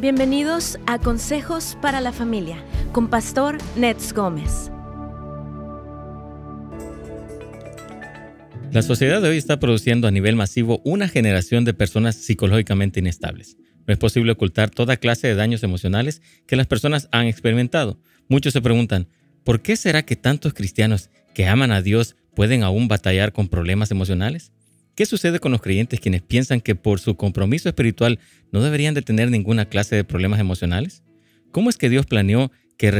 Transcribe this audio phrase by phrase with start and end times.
[0.00, 4.70] Bienvenidos a Consejos para la Familia con Pastor Nets Gómez.
[8.70, 13.56] La sociedad de hoy está produciendo a nivel masivo una generación de personas psicológicamente inestables.
[13.88, 17.98] No es posible ocultar toda clase de daños emocionales que las personas han experimentado.
[18.28, 19.08] Muchos se preguntan,
[19.42, 23.90] ¿por qué será que tantos cristianos que aman a Dios pueden aún batallar con problemas
[23.90, 24.52] emocionales?
[24.98, 28.18] ¿Qué sucede con los creyentes quienes piensan que por su compromiso espiritual
[28.50, 31.04] no deberían de tener ninguna clase de problemas emocionales?
[31.52, 32.90] ¿Cómo es que Dios planeó que,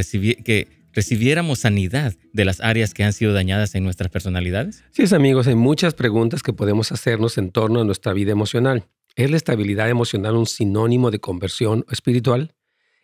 [0.45, 4.84] que recibiéramos sanidad de las áreas que han sido dañadas en nuestras personalidades?
[4.92, 8.84] Sí, amigos, hay muchas preguntas que podemos hacernos en torno a nuestra vida emocional.
[9.17, 12.55] ¿Es la estabilidad emocional un sinónimo de conversión espiritual?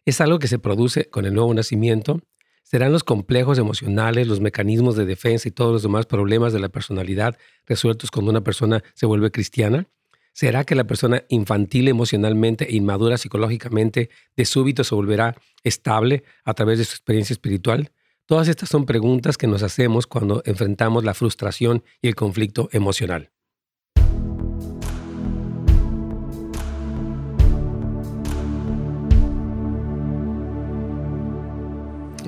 [0.04, 2.22] ¿Es algo que se produce con el nuevo nacimiento?
[2.64, 6.70] ¿Serán los complejos emocionales, los mecanismos de defensa y todos los demás problemas de la
[6.70, 7.36] personalidad
[7.66, 9.86] resueltos cuando una persona se vuelve cristiana?
[10.32, 16.54] ¿Será que la persona infantil emocionalmente e inmadura psicológicamente de súbito se volverá estable a
[16.54, 17.92] través de su experiencia espiritual?
[18.24, 23.33] Todas estas son preguntas que nos hacemos cuando enfrentamos la frustración y el conflicto emocional.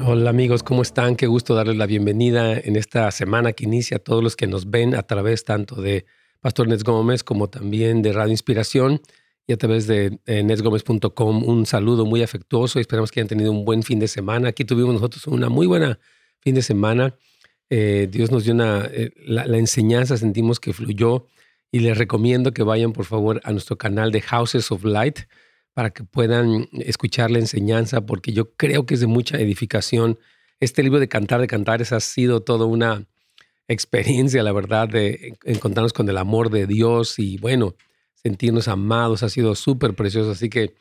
[0.08, 1.16] Hola amigos, ¿cómo están?
[1.16, 4.70] Qué gusto darles la bienvenida en esta semana que inicia a todos los que nos
[4.70, 6.06] ven a través tanto de
[6.38, 9.00] Pastor Nets Gómez como también de Radio Inspiración
[9.48, 11.42] y a través de eh, netsgomez.com.
[11.42, 14.50] Un saludo muy afectuoso y esperamos que hayan tenido un buen fin de semana.
[14.50, 15.98] Aquí tuvimos nosotros una muy buena
[16.38, 17.16] fin de semana.
[17.68, 21.26] Eh, Dios nos dio una, eh, la, la enseñanza, sentimos que fluyó
[21.72, 25.18] y les recomiendo que vayan por favor a nuestro canal de Houses of Light
[25.76, 30.18] para que puedan escuchar la enseñanza, porque yo creo que es de mucha edificación.
[30.58, 33.06] Este libro de Cantar de Cantares ha sido toda una
[33.68, 37.74] experiencia, la verdad, de encontrarnos con el amor de Dios y, bueno,
[38.14, 39.22] sentirnos amados.
[39.22, 40.30] Ha sido súper precioso.
[40.30, 40.74] Así que,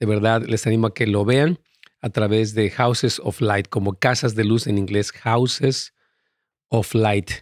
[0.00, 1.58] de verdad, les animo a que lo vean
[2.00, 5.92] a través de Houses of Light, como casas de luz en inglés, Houses
[6.70, 7.32] of Light.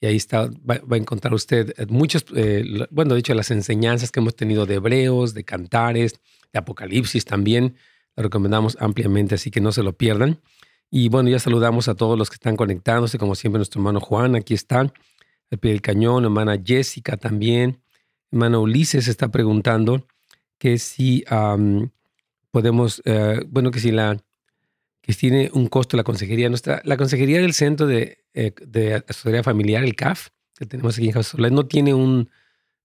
[0.00, 4.18] Y ahí está, va, a encontrar usted muchos, eh, bueno, de hecho, las enseñanzas que
[4.18, 6.18] hemos tenido de hebreos, de cantares,
[6.56, 7.76] Apocalipsis también.
[8.16, 10.40] Lo recomendamos ampliamente, así que no se lo pierdan.
[10.90, 14.36] Y bueno, ya saludamos a todos los que están conectándose, como siempre nuestro hermano Juan,
[14.36, 17.80] aquí está, al pie del cañón, hermana Jessica también,
[18.30, 20.06] hermano Ulises está preguntando
[20.58, 21.24] que si
[22.50, 24.16] podemos, eh, bueno, que si la,
[25.02, 29.84] que tiene un costo la consejería nuestra, la consejería del Centro de, eh, Asesoría Familiar,
[29.84, 30.28] el CAF,
[30.58, 32.30] que tenemos aquí en Jesús no tiene un,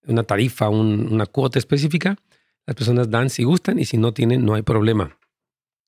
[0.06, 2.18] una tarifa, una cuota específica,
[2.66, 5.18] las personas dan si gustan y si no tienen, no hay problema.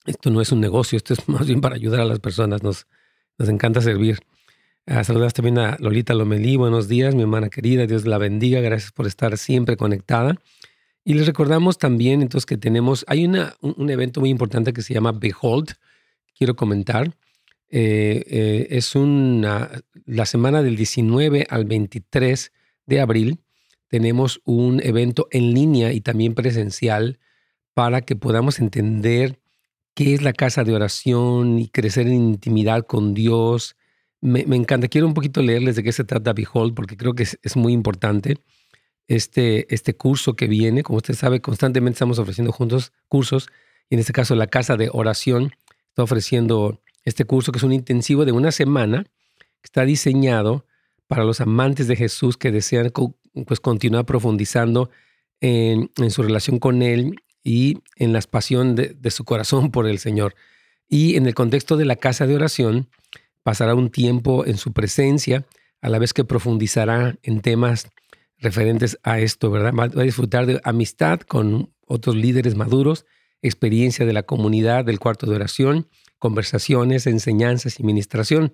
[0.06, 2.64] Esto no es un negocio, esto es más bien para ayudar a las personas.
[2.64, 2.86] Nos,
[3.40, 4.20] encanta servir.
[4.86, 6.58] Uh, saludas también a Lolita Lomelí.
[6.58, 7.86] Buenos días, mi hermana querida.
[7.86, 8.60] Dios la bendiga.
[8.60, 10.36] Gracias por estar siempre conectada.
[11.06, 14.94] Y les recordamos también entonces que tenemos, hay una, un, evento muy importante que se
[14.94, 15.74] llama Behold.
[16.38, 17.08] Quiero comentar.
[17.70, 19.70] Eh, eh, es una,
[20.06, 22.52] la semana del 19 al 23
[22.86, 23.43] de abril
[23.94, 27.20] tenemos un evento en línea y también presencial
[27.76, 29.40] para que podamos entender
[29.94, 33.76] qué es la casa de oración y crecer en intimidad con Dios.
[34.20, 34.88] Me, encanta.
[34.88, 38.40] Quiero un poquito leerles de qué se trata Behold, porque creo que es, muy importante.
[39.08, 43.48] Este, este curso que viene, como usted sabe, constantemente estamos ofreciendo juntos cursos,
[43.92, 45.52] y en este caso la Casa de Oración
[45.90, 50.66] está ofreciendo este curso que es un intensivo de una semana, que está diseñado
[51.06, 52.90] para los amantes de Jesús que desean
[53.46, 54.90] pues continúa profundizando
[55.42, 60.36] en, su relación con Él y en la pasión de, su corazón por el Señor.
[60.88, 62.90] Y en el contexto de la casa de oración,
[63.44, 65.46] pasará un tiempo en su presencia,
[65.82, 67.90] a la vez que profundizará en temas
[68.38, 69.74] referentes a esto, ¿verdad?
[69.74, 73.06] Va a disfrutar de amistad con otros líderes maduros,
[73.42, 75.90] experiencia de la comunidad del cuarto de oración,
[76.20, 78.54] conversaciones, enseñanzas y ministración.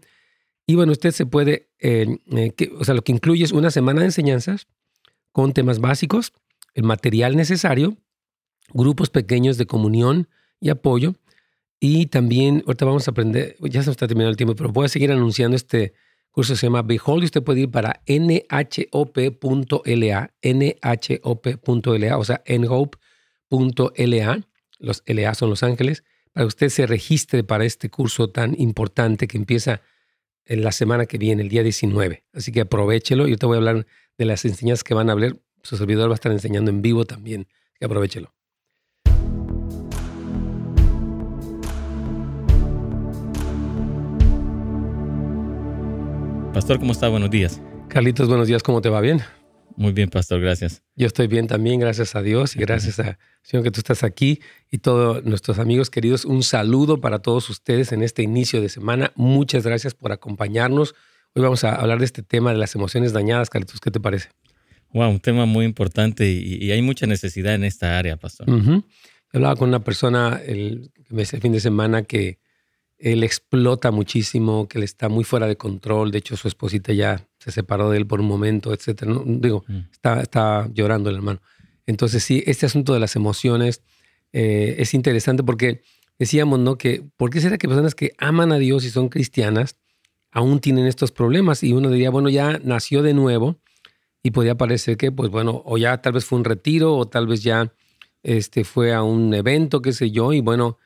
[0.69, 4.01] Y bueno, usted se puede, eh, eh, o sea, lo que incluye es una semana
[4.01, 4.67] de enseñanzas
[5.31, 6.31] con temas básicos,
[6.75, 7.97] el material necesario,
[8.71, 10.27] grupos pequeños de comunión
[10.59, 11.15] y apoyo.
[11.79, 14.89] Y también, ahorita vamos a aprender, ya se está terminando el tiempo, pero voy a
[14.89, 15.93] seguir anunciando este
[16.29, 19.01] curso, se llama Behold, y usted puede ir para nhop.la,
[20.43, 23.97] nhop.la, o sea, nhope.la,
[24.77, 29.27] los LA son los ángeles, para que usted se registre para este curso tan importante
[29.27, 29.81] que empieza
[30.49, 32.23] en la semana que viene, el día 19.
[32.33, 33.27] Así que aprovechelo.
[33.27, 33.85] Yo te voy a hablar
[34.17, 35.37] de las enseñanzas que van a hablar.
[35.61, 37.47] Su servidor va a estar enseñando en vivo también.
[37.51, 38.33] Así que aprovechelo.
[46.51, 47.07] Pastor, ¿cómo está?
[47.09, 47.61] Buenos días.
[47.87, 48.63] Carlitos, buenos días.
[48.63, 49.01] ¿Cómo te va?
[49.01, 49.21] ¿Bien?
[49.79, 50.83] Muy bien, pastor, gracias.
[50.97, 54.41] Yo estoy bien también, gracias a Dios y gracias a Señor que tú estás aquí
[54.69, 56.25] y todos nuestros amigos queridos.
[56.25, 59.13] Un saludo para todos ustedes en este inicio de semana.
[59.15, 60.95] Muchas gracias por acompañarnos.
[61.33, 63.49] Hoy vamos a hablar de este tema de las emociones dañadas.
[63.49, 64.27] Carlitos, ¿qué te parece?
[64.91, 68.49] Wow, un tema muy importante y, hay mucha necesidad en esta área, pastor.
[69.31, 72.39] Hablaba con una persona el, el fin de semana que
[72.99, 76.11] él explota muchísimo, que él está muy fuera de control.
[76.11, 79.13] De hecho, su esposita ya se separó de él por un momento, etcétera.
[79.25, 79.77] digo, mm.
[79.91, 81.41] está, está, llorando el hermano.
[81.85, 83.81] Entonces, sí, este asunto de las emociones
[84.33, 85.81] eh, es interesante porque
[86.19, 86.77] decíamos, ¿no?
[86.77, 89.77] Que, ¿por qué será que personas que aman a Dios y son cristianas
[90.31, 91.63] aún tienen estos problemas?
[91.63, 93.59] Y uno diría, bueno, ya nació de nuevo
[94.21, 97.27] y podría parecer que, pues bueno, o ya tal vez fue un retiro o tal
[97.27, 97.73] vez ya
[98.23, 100.77] este, fue a un evento, qué sé yo, y bueno,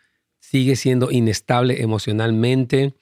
[0.43, 2.93] sigue siendo inestable emocionalmente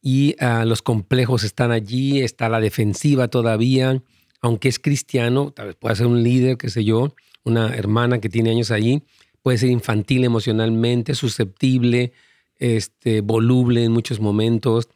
[0.00, 4.02] y ah, los complejos están allí, está la defensiva todavía,
[4.40, 7.14] aunque es cristiano, tal vez pueda ser un líder, qué sé yo,
[7.44, 9.02] una hermana que tiene años allí,
[9.42, 12.12] puede ser infantil emocionalmente, susceptible,
[12.56, 14.88] este, voluble en muchos momentos.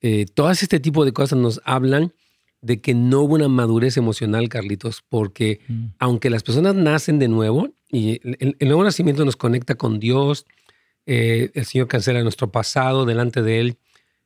[0.00, 2.12] Eh, todas este tipo de cosas nos hablan
[2.60, 5.86] de que no hubo una madurez emocional, Carlitos, porque mm.
[5.98, 10.46] aunque las personas nacen de nuevo, y el, nuevo nacimiento nos conecta con Dios,
[11.06, 13.78] eh, el Señor cancela nuestro pasado, delante de Él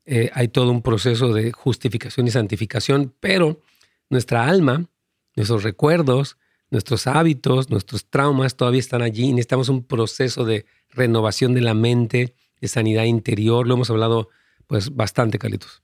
[0.09, 3.61] eh, hay todo un proceso de justificación y santificación, pero
[4.09, 4.87] nuestra alma,
[5.35, 6.39] nuestros recuerdos,
[6.71, 11.75] nuestros hábitos, nuestros traumas todavía están allí y necesitamos un proceso de renovación de la
[11.75, 13.67] mente, de sanidad interior.
[13.67, 14.29] Lo hemos hablado
[14.69, 15.83] pues bastante, Carlitos.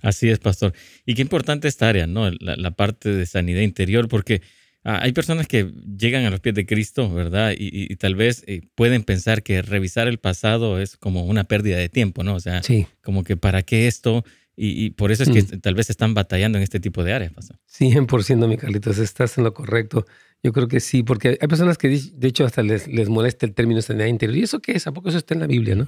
[0.00, 0.72] Así es, pastor.
[1.04, 2.30] Y qué importante esta área, ¿no?
[2.30, 4.42] la parte de sanidad interior, porque
[4.84, 7.52] Ah, hay personas que llegan a los pies de Cristo, ¿verdad?
[7.56, 11.88] Y, tal vez eh, pueden pensar que revisar el pasado es como una pérdida de
[11.88, 12.36] tiempo, ¿no?
[12.36, 12.62] O sea,
[13.02, 14.24] como que para qué esto,
[14.60, 15.60] y, por eso es que mm.
[15.60, 17.32] tal vez están batallando en este tipo de áreas.
[17.32, 17.58] Pastor.
[17.78, 20.06] 100%, mi Carlitos, estás en lo correcto.
[20.42, 23.54] Yo creo que sí, porque hay personas que, de hecho, hasta les, les molesta el
[23.54, 24.36] término sanidad interior.
[24.36, 24.86] ¿Y eso qué es?
[24.86, 25.86] ¿A poco eso está en la Biblia, no?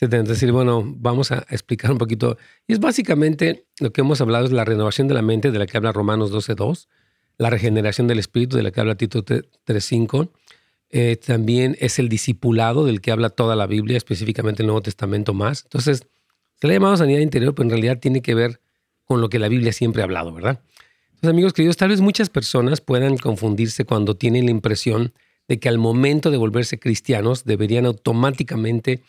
[0.00, 2.36] Es decir, bueno, vamos a explicar un poquito.
[2.66, 5.66] Y es básicamente lo que hemos hablado, es la renovación de la mente, de la
[5.66, 6.88] que habla Romanos 12.2
[7.38, 10.30] la regeneración del espíritu, de la que habla Tito 3.5.
[10.90, 15.34] Eh, también es el discipulado del que habla toda la Biblia, específicamente el Nuevo Testamento
[15.34, 15.64] más.
[15.64, 16.06] Entonces,
[16.60, 18.60] se le ha llamado sanidad interior, pero en realidad tiene que ver
[19.04, 20.60] con lo que la Biblia siempre ha hablado, ¿verdad?
[21.08, 25.12] Entonces, amigos queridos, tal vez muchas personas puedan confundirse cuando tienen la impresión
[25.48, 29.02] de que al momento de volverse cristianos deberían automáticamente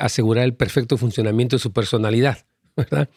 [0.00, 2.44] asegurar el perfecto funcionamiento de su personalidad,
[2.76, 3.08] ¿verdad?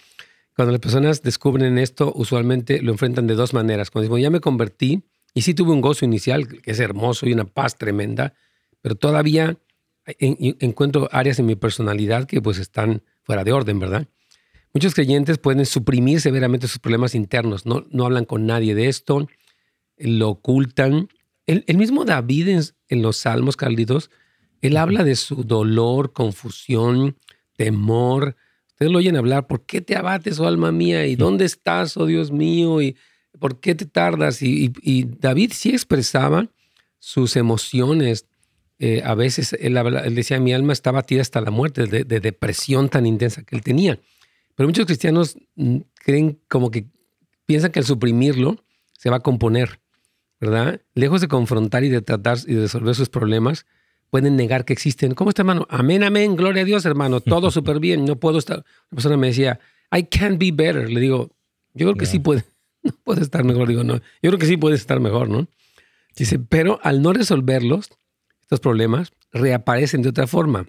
[0.55, 3.89] Cuando las personas descubren esto, usualmente lo enfrentan de dos maneras.
[3.89, 5.03] Cuando dicen, ya me convertí
[5.33, 8.33] y sí tuve un gozo inicial, que es hermoso y una paz tremenda,
[8.81, 9.57] pero todavía
[10.05, 14.07] encuentro áreas en mi personalidad que pues están fuera de orden, ¿verdad?
[14.73, 19.27] Muchos creyentes pueden suprimir severamente sus problemas internos, no, no hablan con nadie de esto,
[19.97, 21.09] lo ocultan.
[21.45, 24.09] El, mismo David en, en, los Salmos, Carlitos,
[24.61, 27.17] él habla de su dolor, confusión,
[27.55, 28.35] temor,
[28.83, 31.07] Ustedes lo oyen hablar, ¿por qué te abates, oh alma mía?
[31.07, 32.81] ¿Y dónde estás, oh Dios mío?
[32.81, 32.97] ¿Y
[33.39, 34.41] por qué te tardas?
[34.41, 34.73] Y,
[35.19, 36.49] David sí expresaba
[36.99, 38.27] sus emociones.
[38.79, 39.75] Eh, a veces él,
[40.13, 44.01] decía, mi alma está batida hasta la muerte, de, depresión tan intensa que él tenía.
[44.53, 46.87] Pero muchos cristianos mm, creen como que
[47.45, 48.65] piensan que al suprimirlo
[48.97, 49.79] se va a componer,
[50.41, 50.81] ¿verdad?
[50.93, 53.65] Lejos de confrontar y de tratar y de resolver sus problemas,
[54.13, 55.15] pueden negar que existen.
[55.15, 55.65] ¿Cómo está, hermano?
[55.71, 57.19] Amén, amén, gloria a Dios, hermano.
[57.19, 58.05] Todo súper bien.
[58.05, 58.57] No puedo estar.
[58.57, 59.59] Una persona me decía,
[59.91, 60.87] I can't be better.
[60.87, 61.31] Le digo,
[61.73, 62.45] yo creo que sí puede,
[62.83, 63.67] no puede estar mejor.
[63.67, 65.47] Digo, no, yo creo que sí puede estar mejor, ¿no?
[66.15, 67.89] Dice, pero al no resolverlos,
[68.43, 70.67] estos problemas reaparecen de otra forma.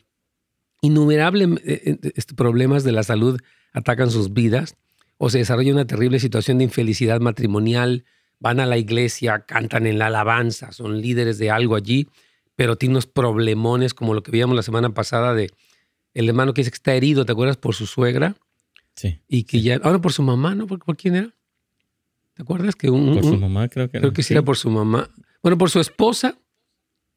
[0.81, 3.39] Innumerables eh, eh, problemas de la salud
[3.75, 4.75] atacan sus vidas
[5.19, 8.07] o se desarrolla una terrible situación de infelicidad matrimonial,
[8.41, 12.09] van a la iglesia, cantan en la alabanza, son líderes de algo allí,
[12.57, 15.51] pero tiene unos problemones como lo que vimos la semana pasada de
[16.15, 17.57] el hermano que dice que está herido, ¿te acuerdas?
[17.57, 18.37] Por su suegra.
[18.95, 19.21] Sí.
[19.29, 20.67] Y que ya, ahora por su mamá, ¿no?
[20.67, 21.35] ¿Por, quién era?
[22.35, 22.77] ¿Te acuerdas?
[22.77, 24.03] Que un, por su mamá, creo que era.
[24.03, 25.11] Creo que sí, era por su mamá.
[25.43, 26.39] Bueno, por su esposa.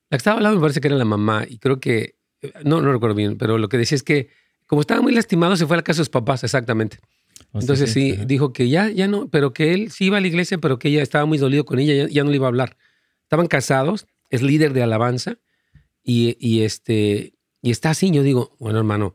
[0.09, 1.45] La que estaba hablando me parece que era la mamá.
[1.47, 2.15] Y creo que,
[2.63, 4.29] no, no recuerdo bien, pero lo que decía es que
[4.65, 6.97] como estaba muy lastimado, se fue a la casa de sus papás, exactamente.
[7.51, 10.27] Oh, Entonces sí, dijo que ya, ya no, pero que él sí iba a la
[10.27, 12.49] iglesia, pero que ella estaba muy dolido con ella, ya, ya no le iba a
[12.49, 12.77] hablar.
[13.23, 15.37] Estaban casados es líder de alabanza
[16.03, 18.11] y, este, y está así.
[18.11, 19.13] Yo digo, bueno, hermano,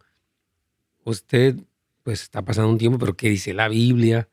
[1.04, 1.57] usted
[2.02, 4.28] pues está pasando un tiempo, pero ¿qué dice la Biblia?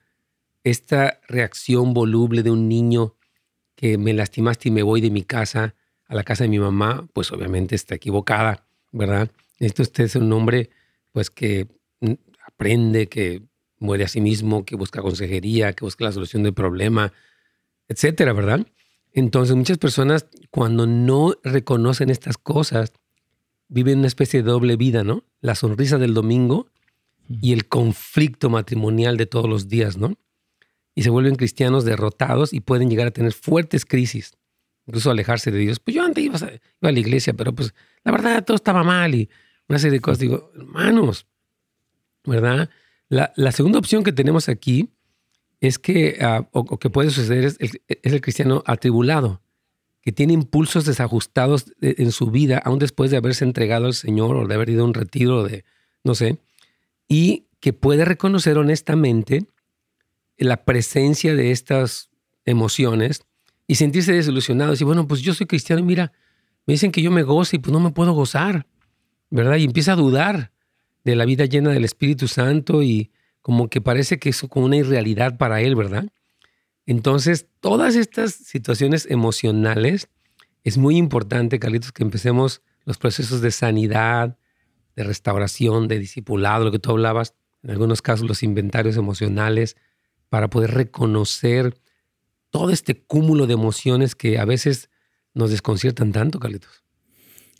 [0.64, 3.16] Esta reacción voluble de un niño
[3.76, 7.08] que me lastimaste y me voy de mi casa a la casa de mi mamá,
[7.14, 9.32] pues obviamente está equivocada, ¿verdad?
[9.60, 10.70] Esto usted es un hombre
[11.12, 11.68] pues que
[12.46, 13.44] aprende, que
[13.78, 17.14] muere a sí mismo, que busca consejería, que busca la solución del problema,
[17.88, 18.66] etcétera, ¿verdad?
[19.14, 22.94] Entonces muchas personas cuando no reconocen estas cosas
[23.68, 25.24] viven una especie de doble vida, ¿no?
[25.42, 26.68] La sonrisa del domingo
[27.28, 30.18] y el conflicto matrimonial de todos los días, ¿no?
[30.96, 34.34] Y se vuelven cristianos derrotados y pueden llegar a tener fuertes crisis,
[34.88, 35.80] incluso alejarse de Dios.
[35.80, 37.74] Pues yo antes iba a, iba a la iglesia, pero pues
[38.04, 39.30] la verdad todo estaba mal y
[39.68, 40.20] una serie de cosas.
[40.20, 41.28] Digo, hermanos,
[42.26, 42.70] ¿verdad?
[43.08, 44.90] La, segunda opción que tenemos aquí
[45.62, 47.58] es que, ah, o, que puede suceder, es
[48.04, 49.42] el, cristiano atribulado,
[50.02, 54.48] que tiene impulsos desajustados en su vida, aún después de haberse entregado al Señor o
[54.48, 55.66] de haber ido a un retiro de,
[56.04, 56.38] no sé,
[57.08, 59.46] y que puede reconocer honestamente
[60.38, 62.10] la presencia de estas
[62.46, 63.24] emociones
[63.68, 64.74] y sentirse desilusionado.
[64.80, 66.14] Y bueno, pues yo soy cristiano y mira,
[66.66, 68.66] me dicen que yo me gozo y pues no me puedo gozar.
[69.30, 69.58] ¿verdad?
[69.58, 70.52] Y empieza a dudar
[71.04, 74.78] de la vida llena del Espíritu Santo y como que parece que es como una
[74.78, 76.06] irrealidad para él, ¿verdad?
[76.86, 80.10] Entonces, todas estas situaciones emocionales,
[80.64, 84.38] es muy importante, Carlitos, que empecemos los procesos de sanidad,
[84.96, 89.78] de restauración, de discipulado, lo que tú hablabas, en algunos casos los inventarios emocionales,
[90.30, 91.80] para poder reconocer
[92.50, 94.90] todo este cúmulo de emociones que a veces
[95.34, 96.84] nos desconciertan tanto, Carlitos.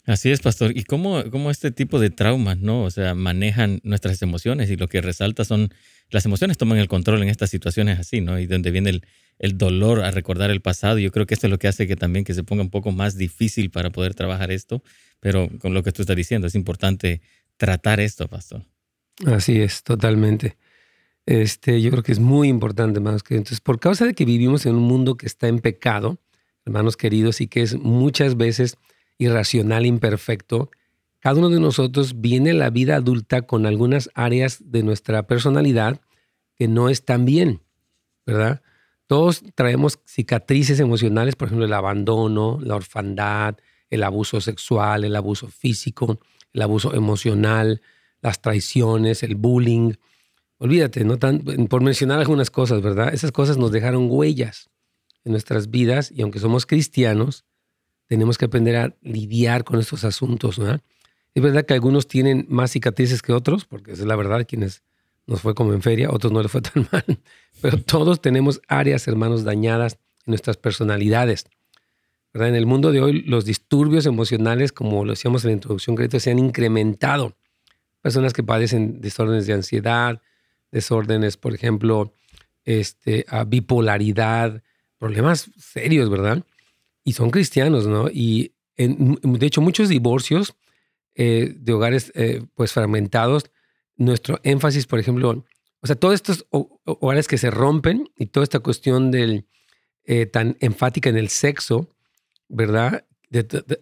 [0.06, 0.76] Así es, pastor.
[0.76, 2.82] ¿Y cómo, cómo este tipo de traumas, no?
[2.84, 5.72] O sea, manejan nuestras emociones y lo que resalta son
[6.10, 8.38] las emociones toman el control en estas situaciones así, ¿no?
[8.38, 9.06] Y donde viene el,
[9.38, 10.98] el dolor a recordar el pasado.
[10.98, 12.92] Yo creo que esto es lo que hace que también que se ponga un poco
[12.92, 14.82] más difícil para poder trabajar esto.
[15.20, 17.20] Pero con lo que tú estás diciendo, es importante
[17.56, 18.64] tratar esto, pastor.
[19.26, 20.56] Así es, totalmente.
[21.26, 24.66] Este, yo creo que es muy importante, más que entonces, por causa de que vivimos
[24.66, 26.18] en un mundo que está en pecado,
[26.64, 28.76] hermanos queridos, y que es muchas veces
[29.20, 30.70] irracional, imperfecto,
[31.20, 36.00] cada uno de nosotros viene la vida adulta con algunas áreas de nuestra personalidad
[36.56, 37.60] que no están bien,
[38.24, 38.62] ¿verdad?
[39.06, 43.56] Todos traemos cicatrices emocionales, por ejemplo, el abandono, la orfandad,
[43.90, 46.18] el abuso sexual, el abuso físico,
[46.54, 47.82] el abuso emocional,
[48.22, 49.92] las traiciones, el bullying.
[50.56, 53.12] Olvídate, no tan, por mencionar algunas cosas, ¿verdad?
[53.12, 54.70] Esas cosas nos dejaron huellas
[55.24, 57.44] en nuestras vidas y aunque somos cristianos,
[58.10, 60.58] tenemos que aprender a lidiar con estos asuntos.
[60.58, 60.80] ¿no?
[61.32, 64.82] Es verdad que algunos tienen más cicatrices que otros, porque es la verdad, quienes
[65.28, 67.04] nos fue como en feria, otros no les fue tan mal,
[67.60, 71.44] pero todos tenemos áreas, hermanos, dañadas en nuestras personalidades.
[72.34, 72.48] ¿verdad?
[72.48, 76.18] En el mundo de hoy, los disturbios emocionales, como lo decíamos en la introducción, crédito,
[76.18, 77.36] se han incrementado.
[78.02, 80.20] Personas que padecen desórdenes de ansiedad,
[80.72, 82.12] desórdenes, por ejemplo,
[82.64, 84.64] este, a bipolaridad,
[84.98, 86.44] problemas serios, ¿verdad?
[87.04, 88.08] Y son cristianos, ¿no?
[88.08, 90.54] Y de hecho muchos divorcios
[91.14, 93.50] eh, de hogares eh, pues fragmentados,
[93.96, 95.44] nuestro énfasis, por ejemplo,
[95.82, 99.46] o sea, todos estos hogares que se rompen y toda esta cuestión del
[100.04, 101.88] eh, tan enfática en el sexo,
[102.48, 103.04] ¿verdad?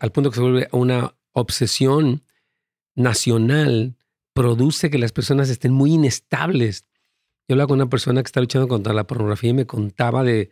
[0.01, 2.23] al punto que se vuelve una obsesión
[2.95, 3.97] nacional,
[4.35, 6.85] produce que las personas estén muy inestables.
[7.49, 10.51] Yo hablaba con una persona que está luchando contra la pornografía y me contaba de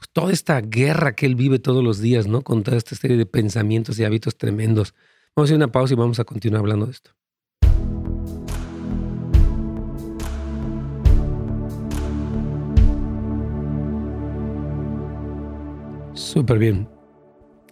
[0.00, 2.40] pues, toda esta guerra que él vive todos los días, ¿no?
[2.40, 4.94] Con toda esta serie de pensamientos y hábitos tremendos.
[5.36, 7.10] Vamos a hacer una pausa y vamos a continuar hablando de esto.
[16.14, 16.88] Súper bien.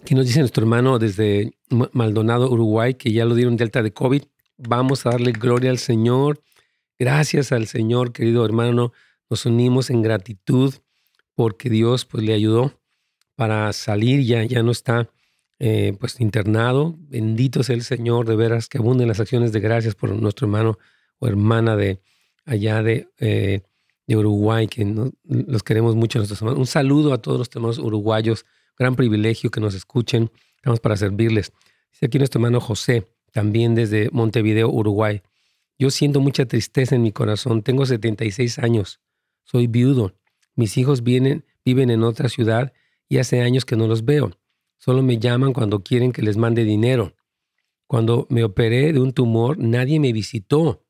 [0.02, 1.52] Aquí nos dice nuestro hermano desde
[1.92, 4.22] Maldonado, Uruguay, que ya lo dieron delta de COVID.
[4.58, 6.42] Vamos a darle gloria al Señor.
[6.98, 8.92] Gracias al Señor, querido hermano.
[9.30, 10.74] Nos unimos en gratitud
[11.38, 12.72] porque Dios pues le ayudó
[13.36, 15.08] para salir, ya, ya no está
[15.60, 16.96] eh, pues internado.
[16.98, 20.80] Bendito sea el Señor, de veras que abunden las acciones de gracias por nuestro hermano
[21.20, 22.00] o hermana de
[22.44, 23.60] allá de, eh,
[24.08, 24.84] de Uruguay, que
[25.22, 26.18] los queremos mucho.
[26.18, 26.58] Nuestros hermanos.
[26.58, 28.44] Un saludo a todos los hermanos uruguayos,
[28.76, 31.52] gran privilegio que nos escuchen, estamos para servirles.
[32.02, 35.22] Aquí nuestro hermano José, también desde Montevideo, Uruguay.
[35.78, 38.98] Yo siento mucha tristeza en mi corazón, tengo 76 años,
[39.44, 40.18] soy viudo
[40.58, 42.72] mis hijos vienen, viven en otra ciudad
[43.08, 44.32] y hace años que no los veo.
[44.76, 47.14] Solo me llaman cuando quieren que les mande dinero.
[47.86, 50.84] Cuando me operé de un tumor, nadie me visitó.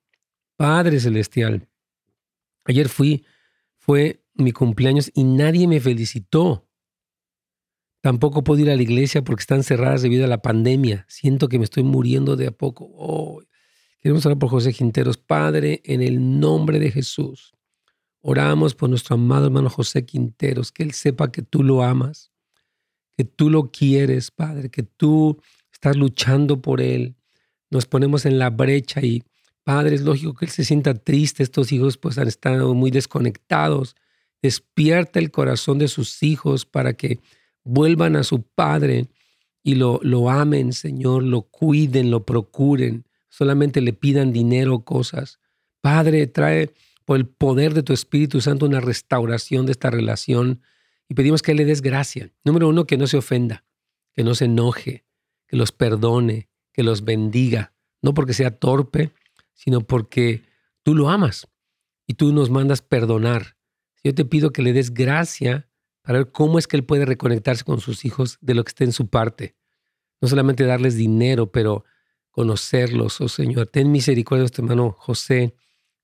[0.56, 1.68] Padre Celestial.
[2.64, 3.26] Ayer fui,
[3.76, 6.66] fue mi cumpleaños y nadie me felicitó.
[8.00, 11.04] Tampoco puedo ir a la iglesia porque están cerradas debido a la pandemia.
[11.10, 13.44] Siento que me estoy muriendo de a poco.
[14.00, 15.18] Queremos hablar por José Quinteros.
[15.18, 17.52] Padre, en el nombre de Jesús,
[18.30, 22.30] Oramos por nuestro amado hermano José Quinteros, que él sepa que tú lo amas,
[23.16, 25.40] que tú lo quieres, Padre, que tú
[25.73, 27.16] estás luchando por él.
[27.70, 29.23] Nos ponemos en la brecha y,
[29.64, 31.42] Padre, es lógico que él se sienta triste.
[31.42, 33.97] Estos hijos pues han estado muy desconectados.
[34.42, 37.20] Despierta el corazón de sus hijos para que
[37.64, 39.08] vuelvan a su Padre
[39.62, 45.38] y lo, lo amen, Señor, lo cuiden, lo procuren, solamente le pidan dinero o cosas.
[45.80, 46.75] Padre, trae
[47.08, 50.60] por el poder de tu Espíritu Santo una restauración de esta relación
[51.08, 52.30] y pedimos que le des gracia.
[52.44, 53.64] Número uno, que no se ofenda,
[54.12, 55.06] que no se enoje,
[55.46, 57.72] que los perdone, que los bendiga,
[58.02, 59.12] no porque sea torpe,
[59.54, 60.42] sino porque
[60.82, 61.48] tú lo amas
[62.06, 63.56] y tú nos mandas perdonar.
[64.04, 65.66] Yo te pido que le des gracia
[66.02, 68.84] para ver cómo es que él puede reconectarse con sus hijos de lo que esté
[68.84, 69.56] en su parte.
[70.20, 71.86] No solamente darles dinero, pero
[72.32, 73.68] conocerlos, oh Señor.
[73.68, 75.54] Ten misericordia de este hermano José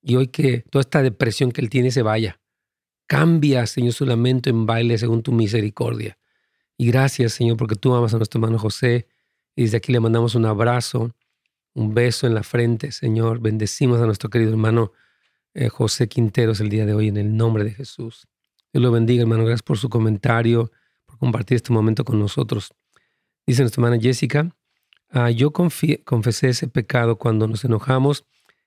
[0.04, 2.38] y hoy que toda esta depresión que él tiene se vaya.
[3.06, 6.18] Cambia, Señor, su lamento en baile según tu misericordia.
[6.76, 9.08] Y gracias, Señor, porque tú amas a nuestro hermano José.
[9.56, 11.14] Y desde aquí le mandamos un abrazo,
[11.73, 13.40] un beso en la frente, Señor.
[13.40, 14.92] Bendecimos a nuestro querido hermano
[15.54, 18.28] eh, José Quinteros el día de hoy en el nombre de Jesús.
[18.73, 19.44] Dios lo bendiga, hermano.
[19.44, 20.70] Gracias por su comentario,
[21.06, 22.75] por compartir este momento con nosotros.
[23.46, 24.54] Dice nuestra hermana Jessica,
[25.08, 28.26] ah, yo confesé ese pecado cuando nos enojamos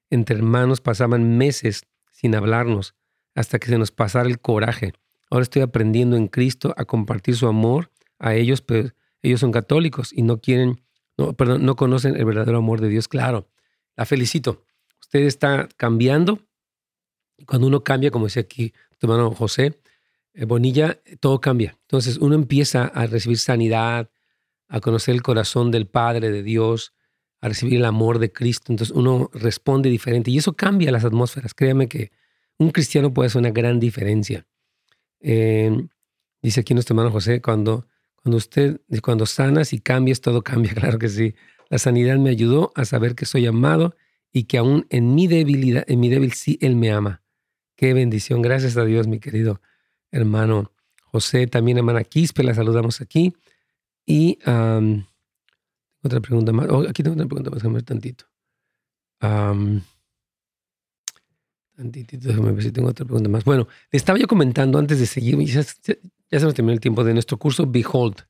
[0.10, 2.96] entre hermanos, pasaban meses sin hablarnos
[3.36, 4.94] hasta que se nos pasara el coraje.
[5.30, 8.90] Ahora estoy aprendiendo en Cristo a compartir su amor a ellos, pero
[9.22, 10.82] ellos son católicos y no quieren,
[11.18, 13.08] no, perdón, no conocen el verdadero amor de Dios.
[13.08, 13.48] Claro,
[13.96, 14.64] la felicito.
[15.02, 16.40] Usted está cambiando.
[17.46, 19.80] Cuando uno cambia, como decía aquí tu hermano José
[20.34, 21.78] eh, Bonilla, todo cambia.
[21.82, 24.10] Entonces uno empieza a recibir sanidad,
[24.68, 26.94] a conocer el corazón del Padre, de Dios,
[27.50, 28.72] recibir el amor de Cristo.
[28.72, 31.54] Entonces uno responde diferente y eso cambia las atmósferas.
[31.54, 32.12] Créame que
[32.58, 34.46] un cristiano puede hacer una gran diferencia.
[35.20, 35.90] Em,
[36.42, 41.00] dice aquí nuestro hermano José, cuando, cuando usted, cuando sanas y cambias, todo cambia, claro
[41.00, 41.36] que sí.
[41.70, 43.96] La sanidad me ayudó a saber que soy amado
[44.32, 47.24] y que aún en mi debilidad, en mi débil sí, Él me ama.
[47.76, 48.42] Qué bendición.
[48.42, 49.62] Gracias a Dios, mi querido
[50.12, 50.72] hermano
[51.04, 51.48] José.
[51.48, 53.34] También hermana Quispe, la saludamos aquí.
[54.06, 54.40] Y
[56.08, 56.68] otra pregunta más.
[56.70, 58.26] Oh, aquí tengo otra pregunta más, déjame ver tantito.
[59.22, 59.82] Um,
[61.76, 63.44] tantito, déjame ver si tengo otra pregunta más.
[63.44, 67.04] Bueno, le estaba yo comentando antes de seguir, ya, ya, se nos terminó el tiempo
[67.04, 68.28] de nuestro curso Behold.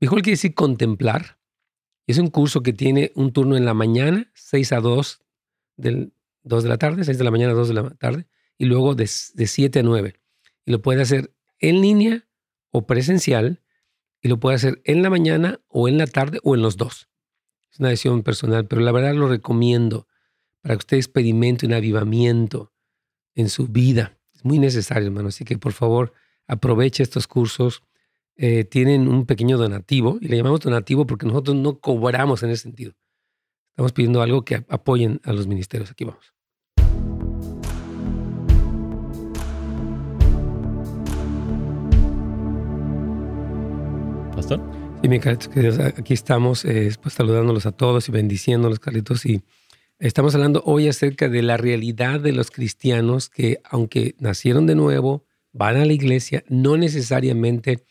[0.00, 1.38] Behold quiere decir contemplar.
[2.06, 5.22] Es un curso que tiene un turno en la mañana, 6 a 2,
[5.76, 8.26] del, 2 de la tarde, 6 de la mañana a 2 de la tarde,
[8.58, 10.20] y luego de, de 7 a 9.
[10.66, 12.28] Y lo puede hacer en línea
[12.70, 13.63] o presencial
[14.24, 17.10] y lo puede hacer en la mañana o en la tarde o en los dos.
[17.70, 20.08] Es una decisión personal, pero la verdad lo recomiendo
[20.62, 22.72] para que usted experimente un avivamiento
[23.34, 24.18] en su vida.
[24.34, 25.28] Es muy necesario, hermano.
[25.28, 26.14] Así que por favor,
[26.46, 27.82] aproveche estos cursos.
[28.36, 32.62] Eh, tienen un pequeño donativo y le llamamos donativo porque nosotros no cobramos en ese
[32.62, 32.94] sentido.
[33.72, 35.90] Estamos pidiendo algo que apoyen a los ministerios.
[35.90, 36.33] Aquí vamos.
[44.46, 49.24] Sí, mi Carlitos, aquí estamos eh, pues, saludándolos a todos y bendiciéndolos, Carlitos.
[49.24, 49.42] Y
[49.98, 55.24] estamos hablando hoy acerca de la realidad de los cristianos que, aunque nacieron de nuevo,
[55.52, 57.84] van a la iglesia, no necesariamente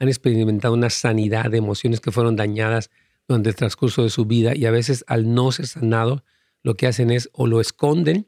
[0.00, 2.90] han experimentado una sanidad de emociones que fueron dañadas
[3.28, 6.24] durante el transcurso de su vida y a veces al no ser sanado,
[6.64, 8.26] lo que hacen es o lo esconden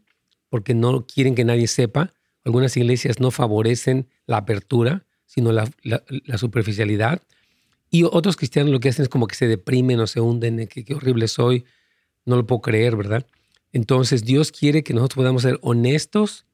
[0.48, 2.12] porque no quieren que nadie sepa.
[2.44, 7.22] Algunas iglesias no favorecen la apertura, sino la superficialidad
[7.94, 10.82] y otros cristianos lo que hacen es como que se deprimen o se hunden, que
[10.82, 11.66] qué horrible soy,
[12.24, 13.26] no lo puedo creer, ¿verdad?
[13.70, 16.46] Entonces Dios quiere que nosotros podamos ser honestos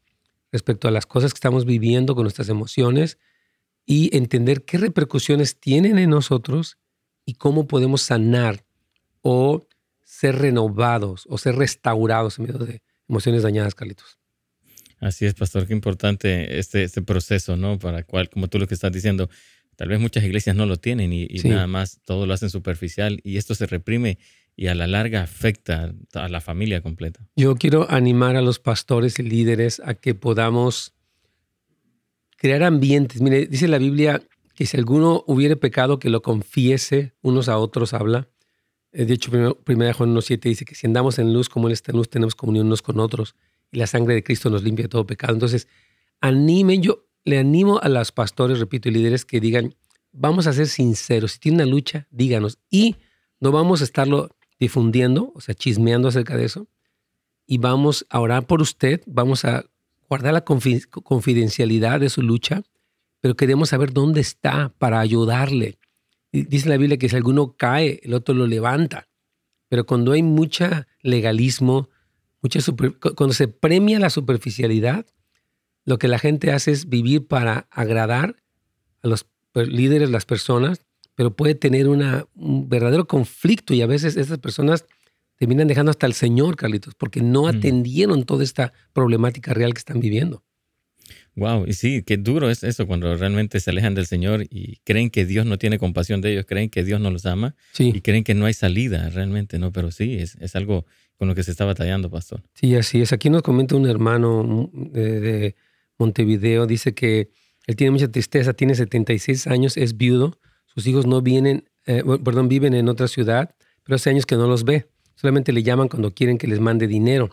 [0.51, 3.18] respecto a las cosas que estamos viviendo con nuestras emociones
[3.87, 6.77] y entender qué repercusiones tienen en nosotros
[7.24, 8.64] y cómo podemos sanar
[9.22, 9.64] o
[10.05, 14.18] ser renovados o ser restaurados en medio de emociones dañadas, Carlitos.
[14.98, 17.79] Así es, pastor, qué importante este, este proceso, ¿no?
[17.79, 19.31] Para cual, como tú lo que estás diciendo,
[19.79, 23.37] Tal vez muchas iglesias no lo tienen y, nada más todo lo hacen superficial y
[23.37, 24.19] esto se reprime
[24.57, 27.21] y a la larga afecta a la familia completa.
[27.37, 30.95] Yo quiero animar a los pastores y líderes a que podamos
[32.38, 33.21] crear ambientes.
[33.21, 34.21] Mire, dice la Biblia
[34.57, 38.27] que si alguno hubiere pecado, que lo confiese unos a otros, habla.
[38.91, 41.93] Eh, de hecho, 1 Juan 1.7 dice que si andamos en luz como Él está
[41.93, 43.37] en luz, tenemos comunión unos con otros
[43.71, 45.35] y la sangre de Cristo nos limpia de todo pecado.
[45.35, 45.69] Entonces,
[46.21, 49.75] animen, yo, le animo a los pastores, repito, y líderes que digan,
[50.12, 52.59] vamos a ser sinceros, si tiene una lucha, díganos.
[52.71, 52.97] Y
[53.41, 56.69] no vamos a estarlo difundiendo, o sea, chismeando acerca de eso.
[57.47, 59.64] Y vamos a orar por usted, vamos a
[60.09, 62.62] guardar la confidencialidad de su lucha,
[63.21, 65.79] pero queremos saber dónde está para ayudarle.
[66.33, 69.09] Dice la Biblia que si alguno cae, el otro lo levanta.
[69.69, 71.91] Pero cuando hay mucha legalismo,
[72.41, 72.61] mucha
[73.14, 75.07] cuando se premia la superficialidad,
[75.88, 78.37] lo que la gente hace es vivir para agradar
[79.03, 80.83] a los líderes, las personas,
[81.14, 84.85] pero puede tener una, un verdadero conflicto y a veces esas personas
[85.37, 87.46] terminan dejando hasta el Señor, Carlitos, porque no mm.
[87.46, 90.44] atendieron toda esta problemática real que están viviendo.
[91.37, 95.09] Wow, y sí, qué duro es eso cuando realmente se alejan del Señor y creen
[95.09, 98.24] que Dios no tiene compasión de ellos, creen que Dios no los ama y creen
[98.24, 99.72] que no hay salida realmente, ¿no?
[99.72, 100.85] Pero sí, es, es, algo
[101.16, 102.42] con lo que se está batallando, pastor.
[102.55, 103.12] Sí, así es.
[103.14, 105.55] Aquí nos comenta un hermano de,
[105.99, 107.31] Montevideo, dice que
[107.67, 112.49] él tiene mucha tristeza, tiene 76 años, es viudo, sus hijos no vienen, eh, perdón,
[112.49, 116.15] viven en otra ciudad, pero hace años que no los ve, solamente le llaman cuando
[116.15, 117.31] quieren que les mande dinero.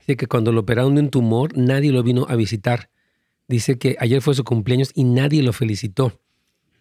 [0.00, 2.90] Dice que cuando lo operaron de un tumor, nadie lo vino a visitar
[3.46, 6.20] Dice que ayer fue su cumpleaños y nadie lo felicitó.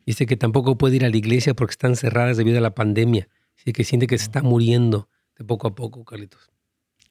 [0.06, 3.28] Dice que tampoco puede ir a la iglesia porque están cerradas debido a la pandemia.
[3.58, 6.52] Dice que siente que se está muriendo de poco a poco, Carlitos.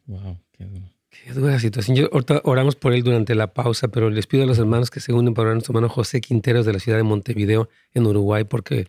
[0.07, 0.87] Wow, qué duro.
[1.13, 1.95] Qué dura situación.
[1.95, 2.09] Yo,
[2.45, 5.35] oramos por él durante la pausa, pero les pido a los hermanos que se unen
[5.35, 8.89] para orar a nuestro hermano José Quinteros de la ciudad de Montevideo, en Uruguay, porque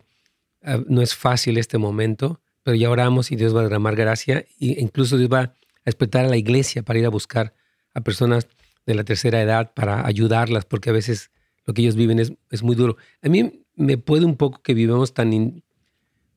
[0.62, 4.46] ah, no es fácil este momento, pero ya oramos y Dios va a derramar gracia
[4.58, 7.54] e incluso Dios va a despertar a la iglesia para ir a buscar
[7.92, 8.48] a personas
[8.86, 11.30] de la tercera edad para ayudarlas, porque a veces
[11.66, 12.96] lo que ellos viven es, es muy duro.
[13.22, 15.62] A mí me puede un poco que vivamos tan,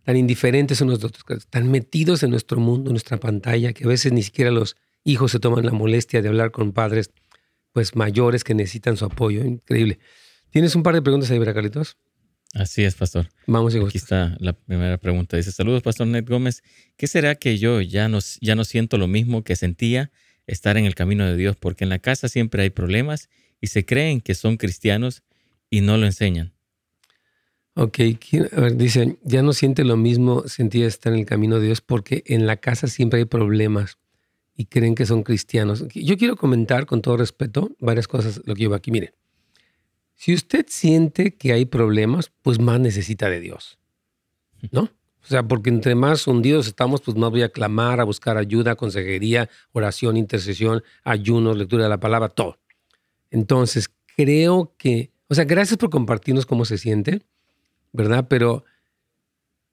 [0.04, 3.88] tan indiferentes unos de otros, tan metidos en nuestro mundo, en nuestra pantalla, que a
[3.88, 4.76] veces ni siquiera los
[5.08, 7.12] hijos se toman la molestia de hablar con padres
[7.72, 9.44] pues mayores que necesitan su apoyo.
[9.44, 10.00] Increíble.
[10.50, 11.98] ¿Tienes un par de preguntas ahí, Carlitos?
[12.54, 13.30] Así es, pastor.
[13.46, 15.38] Vamos y Aquí está la primera pregunta.
[15.38, 16.64] Dice, saludos, pastor Ned Gómez.
[16.96, 20.12] ¿Qué será que yo ya no, ya no siento lo mismo que sentía
[20.48, 23.30] estar en el camino de Dios, porque en la casa siempre hay problemas
[23.62, 25.24] y se creen que son cristianos
[25.70, 26.54] y no lo enseñan.
[27.76, 28.00] Ok,
[28.54, 31.82] a ver, dice, ya no siente lo mismo sentir estar en el camino de Dios
[31.82, 34.00] porque en la casa siempre hay problemas
[34.58, 35.86] y creen que son cristianos.
[35.94, 38.92] Yo quiero comentar con todo respeto varias cosas, lo que llevo aquí.
[38.92, 39.14] Mire,
[40.16, 43.78] si usted siente que hay problemas, pues más necesita de Dios,
[44.72, 44.90] ¿no?
[45.24, 48.76] O sea, porque entre más hundidos estamos, pues más voy a clamar, a buscar ayuda,
[48.76, 52.58] consejería, oración, intercesión, ayunos, lectura de la palabra, todo.
[53.30, 57.22] Entonces, creo que, o sea, gracias por compartirnos cómo se siente,
[57.92, 58.26] ¿verdad?
[58.28, 58.64] Pero,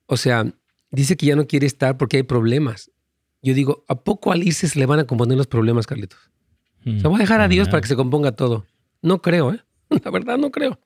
[0.07, 0.53] o sea,
[0.91, 2.91] dice que ya no quiere estar porque hay problemas.
[3.45, 6.19] Yo digo, ¿a poco a Alice se le van a componer los problemas, Carlitos?
[6.87, 8.67] o sea, voy a dejar a Dios para que se componga todo.
[9.03, 9.61] No creo, ¿eh?
[10.05, 10.81] La verdad, no creo.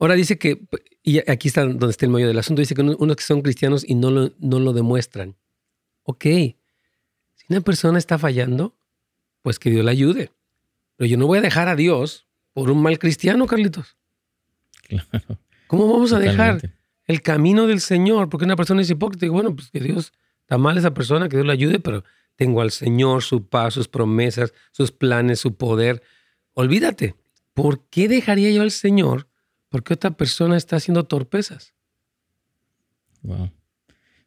[0.00, 0.60] Ahora dice que,
[1.04, 3.84] y aquí está donde está el medio del asunto, dice que unos que son cristianos
[3.88, 5.36] y no lo, no lo demuestran.
[6.02, 8.76] Ok, si una persona está fallando,
[9.42, 10.32] pues que Dios la ayude.
[10.96, 13.96] Pero yo no voy a dejar a Dios por un mal cristiano, Carlitos.
[14.88, 15.38] Claro.
[15.68, 16.60] ¿Cómo vamos a dejar
[17.06, 18.28] el camino del Señor?
[18.28, 20.12] Porque una persona es hipócrita y bueno, pues que Dios
[20.44, 22.04] está mal esa persona, que Dios la ayude, pero
[22.36, 26.02] tengo al Señor, su paz, sus promesas, sus planes, su poder.
[26.52, 27.16] Olvídate,
[27.52, 29.28] ¿por qué dejaría yo al Señor
[29.74, 31.74] porque otra persona está haciendo torpezas.
[33.22, 33.50] Wow.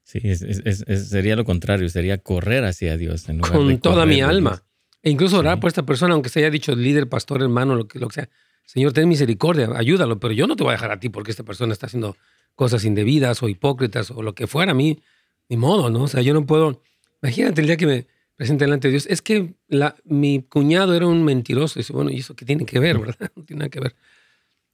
[0.04, 3.26] Sí, sería lo contrario, sería correr hacia Dios.
[3.50, 4.62] Con toda mi alma.
[5.02, 7.98] E incluso orar por esta persona, aunque se haya dicho líder, pastor, hermano, lo que,
[7.98, 8.30] lo que sea.
[8.66, 11.44] Señor, ten misericordia, ayúdalo, pero yo no te voy a dejar a ti porque esta
[11.44, 12.18] persona está haciendo
[12.54, 15.02] cosas indebidas o hipócritas o lo que fuera a mí,
[15.50, 16.04] ni modo, ¿no?
[16.04, 16.82] O sea, yo no puedo.
[17.22, 19.08] Imagínate el día que me presente delante de Dios.
[19.08, 21.80] Es que la, mi cuñado era un mentiroso.
[21.80, 23.32] Y dice, bueno, ¿y eso qué tiene que ver, verdad?
[23.36, 23.96] No tiene nada que ver.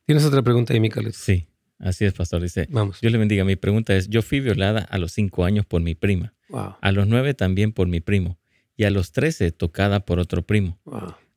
[0.05, 1.13] ¿Tienes otra pregunta ahí, Micael?
[1.13, 1.47] Sí,
[1.79, 2.41] así es, pastor.
[2.41, 2.99] Dice, Vamos.
[3.01, 3.45] Dios le bendiga.
[3.45, 7.07] Mi pregunta es, yo fui violada a los cinco años por mi prima, a los
[7.07, 8.37] nueve también por mi primo,
[8.75, 10.79] y a los trece tocada por otro primo.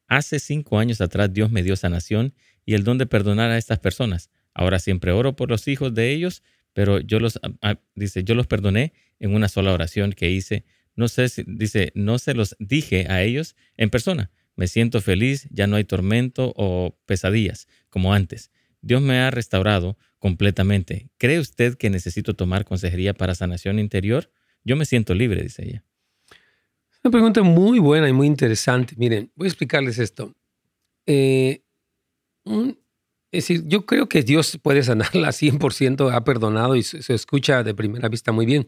[0.09, 3.79] Hace cinco años atrás Dios me dio sanación y el don de perdonar a estas
[3.79, 4.31] personas.
[4.53, 8.35] Ahora siempre oro por los hijos de ellos, pero yo los, ah, ah, dice, yo
[8.35, 10.64] los perdoné en una sola oración que hice.
[10.94, 14.31] No sé si, dice, no se los dije a ellos en persona.
[14.57, 18.50] Me siento feliz, ya no hay tormento o pesadillas como antes.
[18.81, 21.11] Dios me ha restaurado completamente.
[21.18, 24.31] ¿Cree usted que necesito tomar consejería para sanación interior?
[24.64, 25.85] Yo me siento libre, dice ella.
[27.05, 28.94] Una pregunta muy buena y muy interesante.
[28.96, 30.35] Miren, voy a explicarles esto.
[31.07, 31.62] Eh,
[32.44, 37.74] es decir, yo creo que Dios puede sanarla 100%, ha perdonado y se, escucha de
[37.74, 38.66] primera vista muy bien.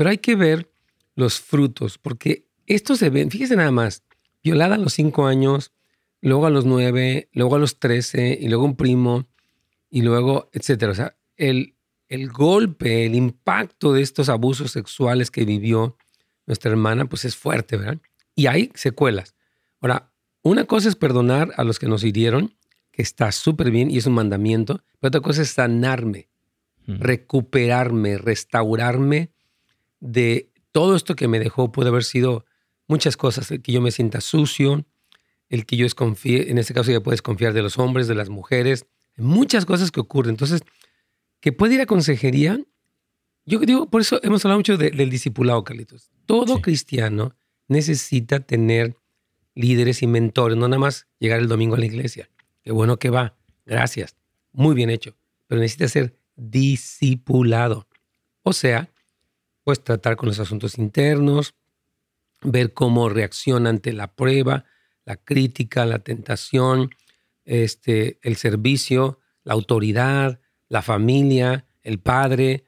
[0.00, 0.72] Pero hay que ver
[1.14, 4.02] los frutos, porque esto se ven, fíjese nada más,
[4.42, 5.74] violada a los cinco años,
[6.22, 9.28] luego a los nueve, luego a los trece, y luego un primo,
[9.90, 10.92] y luego, etcétera.
[10.92, 11.76] O sea, el,
[12.08, 15.98] el golpe, el impacto de estos abusos sexuales que vivió
[16.46, 17.98] nuestra hermana, pues es fuerte, ¿verdad?
[18.34, 19.34] Y hay secuelas.
[19.82, 22.54] Ahora, una cosa es perdonar a los que nos hirieron,
[22.90, 26.30] que está súper bien y es un mandamiento, pero otra cosa es sanarme,
[26.86, 27.00] hmm.
[27.00, 29.32] recuperarme, restaurarme
[30.00, 31.72] de todo esto que me dejó.
[31.72, 32.44] Puede haber sido
[32.88, 34.84] muchas cosas, que yo me sienta sucio,
[35.48, 38.28] el que yo desconfíe, en este caso ya puedes confiar de los hombres, de las
[38.28, 38.86] mujeres,
[39.16, 40.30] muchas cosas que ocurren.
[40.30, 40.62] Entonces,
[41.40, 42.60] que puede ir a consejería,
[43.46, 46.10] yo digo, por eso hemos hablado mucho del discipulado, Carlitos.
[46.26, 47.34] Todo cristiano
[47.68, 48.96] necesita tener
[49.54, 52.30] líderes y mentores, no nada más llegar el domingo a la iglesia.
[52.62, 53.36] Qué bueno que va,
[53.66, 54.16] gracias,
[54.52, 57.88] muy bien hecho, pero necesita ser discipulado.
[58.42, 58.89] O sea,
[59.70, 61.54] pues tratar con los asuntos internos,
[62.42, 64.64] ver cómo reacciona ante la prueba,
[65.04, 66.90] la crítica, la tentación,
[67.44, 72.64] este, el servicio, la autoridad, la familia, el padre,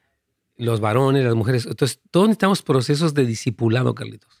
[0.55, 1.65] los varones, las mujeres.
[1.65, 4.39] Entonces, todos necesitamos procesos de discipulado, Carlitos.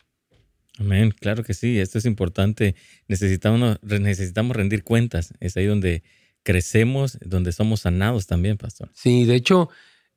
[0.79, 2.75] Amén, claro que sí, esto es importante.
[3.09, 5.33] Necesitamos, necesitamos rendir cuentas.
[5.41, 6.01] Es ahí donde
[6.43, 8.89] crecemos, donde somos sanados también, pastor.
[8.93, 9.69] Sí, de hecho,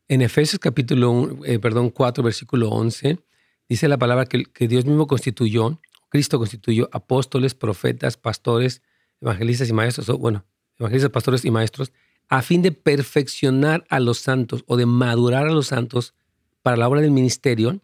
[0.09, 3.19] en Efesios capítulo eh, perdón, 4, versículo 11,
[3.69, 8.83] dice la palabra que, Dios mismo constituyó, Cristo constituyó apóstoles, profetas, pastores,
[9.21, 10.45] evangelistas y maestros, bueno,
[10.79, 11.93] evangelistas, pastores y maestros,
[12.29, 16.15] a fin de perfeccionar a los santos o de madurar a los santos
[16.63, 17.81] para la obra del ministerio,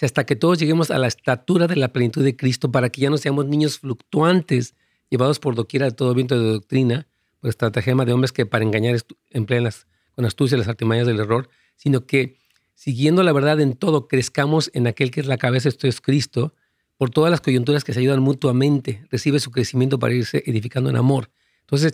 [0.00, 3.10] hasta que todos lleguemos a la estatura de la plenitud de Cristo, para que ya
[3.10, 4.74] no seamos niños fluctuantes,
[5.10, 7.06] llevados por doquiera de todo viento de doctrina,
[7.40, 8.96] por estratagema de hombres que para engañar
[9.30, 11.48] emplean las, con astucia las artimañas del error,
[11.82, 12.36] sino que
[12.74, 16.54] siguiendo la verdad en todo, crezcamos en aquel que es la cabeza, esto es Cristo,
[16.96, 20.96] por todas las coyunturas que se ayudan mutuamente, recibe su crecimiento para irse edificando en
[20.96, 21.32] amor.
[21.62, 21.92] Entonces,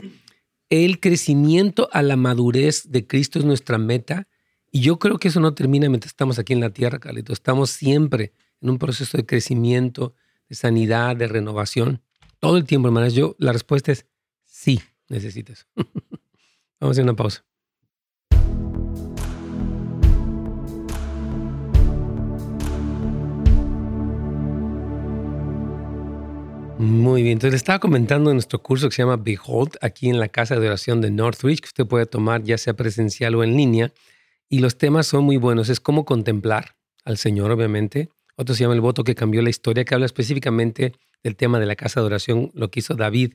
[0.68, 4.28] el crecimiento a la madurez de Cristo es nuestra meta
[4.70, 7.32] y yo creo que eso no termina mientras estamos aquí en la tierra, Carlito.
[7.32, 10.12] Estamos siempre en un proceso de crecimiento,
[10.50, 12.02] de sanidad, de renovación.
[12.40, 13.14] Todo el tiempo, hermanas.
[13.14, 14.04] Yo, la respuesta es
[14.44, 15.66] sí, necesitas.
[15.76, 15.88] Vamos
[16.80, 17.46] a hacer una pausa.
[26.78, 30.20] Muy bien, entonces le estaba comentando en nuestro curso que se llama Behold, aquí en
[30.20, 33.56] la casa de oración de Northridge, que usted puede tomar ya sea presencial o en
[33.56, 33.92] línea,
[34.48, 35.70] y los temas son muy buenos.
[35.70, 38.10] Es cómo contemplar al Señor, obviamente.
[38.36, 40.92] Otro se llama El voto que cambió la historia, que habla específicamente
[41.24, 43.34] del tema de la casa de oración, lo que hizo David,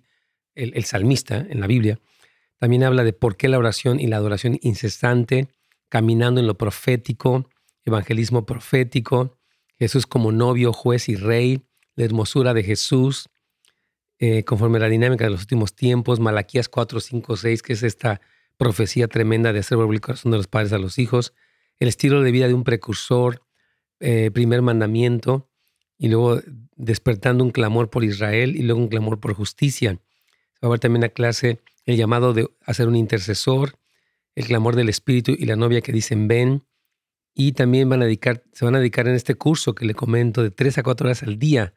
[0.56, 2.00] el, el salmista en la Biblia.
[2.60, 5.50] También habla de por qué la oración y la adoración incesante,
[5.90, 7.50] caminando en lo profético,
[7.84, 9.38] evangelismo profético,
[9.78, 11.62] Jesús como novio, juez y rey,
[11.96, 13.28] la hermosura de Jesús,
[14.26, 17.84] eh, conforme a la dinámica de los últimos tiempos, Malaquías 4, 5, 6, que es
[17.84, 18.22] esta
[18.56, 21.34] profecía tremenda de hacer volver el corazón de los padres a los hijos,
[21.78, 23.42] el estilo de vida de un precursor,
[24.00, 25.50] eh, primer mandamiento,
[25.98, 26.40] y luego
[26.78, 29.92] despertando un clamor por Israel y luego un clamor por justicia.
[29.92, 30.00] Va
[30.62, 33.78] a haber también la clase el llamado de hacer un intercesor,
[34.36, 36.64] el clamor del Espíritu y la novia que dicen ven.
[37.34, 40.42] Y también van a dedicar, se van a dedicar en este curso que le comento
[40.42, 41.74] de tres a cuatro horas al día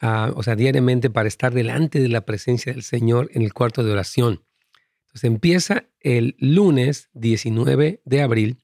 [0.00, 3.92] o sea, diariamente para estar delante de la presencia del Señor en el cuarto de
[3.92, 4.44] oración.
[5.06, 8.58] Entonces empieza el lunes 19 de abril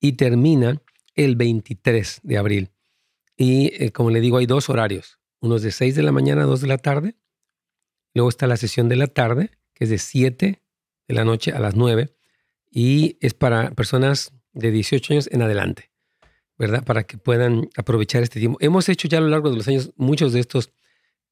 [0.00, 0.82] y termina
[1.14, 2.70] el 23 de abril.
[3.36, 5.18] Y eh, como le digo, hay dos horarios.
[5.40, 7.16] Uno es de 6 de la mañana a 2 de la tarde.
[8.14, 10.62] Luego está la sesión de la tarde, que es de 7
[11.08, 12.14] de la noche a las 9.
[12.70, 15.90] Y es para personas de 18 años en adelante.
[16.58, 16.84] ¿Verdad?
[16.84, 18.58] Para que puedan aprovechar este tiempo.
[18.60, 20.72] Hemos hecho ya a lo largo de los años muchos de estos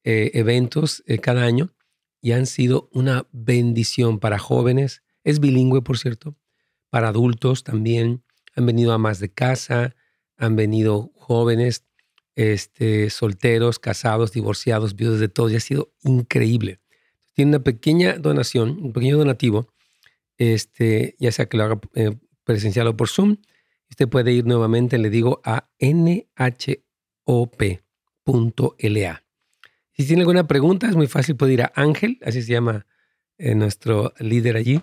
[0.04, 1.72] eh, eventos eh, cada año
[2.20, 5.02] y han sido una bendición para jóvenes.
[5.24, 6.37] Es bilingüe, por cierto,
[6.90, 8.24] para adultos también.
[8.54, 9.94] Han venido amas de casa,
[10.37, 11.85] han venido jóvenes,
[12.35, 15.52] este, solteros, casados, divorciados, viudos de todos.
[15.52, 16.80] Y ha sido increíble.
[17.32, 19.72] Tiene una pequeña donación, un pequeño donativo,
[20.37, 23.37] este, ya sea que lo haga eh, presencial o por Zoom
[23.92, 26.44] Usted puede ir nuevamente, le digo, a nhop.la.
[29.92, 32.87] Si tiene alguna pregunta, es muy fácil, puede ir a Ángel, así se llama
[33.37, 34.81] eh, nuestro líder allí,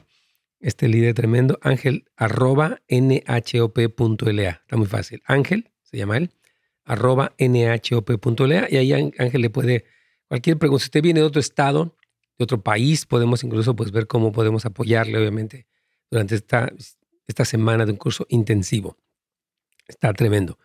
[0.59, 4.49] este líder tremendo, ángel arroba nhop.la.
[4.49, 5.23] Está muy fácil.
[5.25, 6.29] Ángel, se llama él,
[6.85, 9.85] arroba nhop.la y ahí Ángel le puede,
[10.27, 11.97] cualquier pregunta, si usted viene de otro estado,
[12.37, 15.65] de otro país, podemos incluso pues, ver cómo podemos apoyarle, obviamente,
[16.11, 16.71] durante esta
[17.29, 18.97] esta semana de un curso intensivo.
[19.87, 20.57] Está tremendo.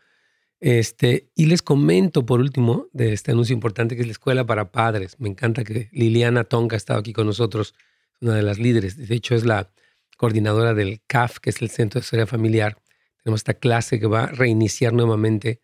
[0.61, 4.73] Este, y les comento por último de este anuncio importante que es la Escuela para
[4.73, 5.17] Padres.
[5.21, 7.75] Me encanta que Liliana Tonga ha estado aquí con nosotros,
[8.23, 8.97] una de las líderes.
[8.97, 9.71] De hecho, es la
[10.17, 12.79] coordinadora del CAF, que es el Centro de Historia Familiar.
[13.23, 15.61] Tenemos esta clase que va a reiniciar nuevamente.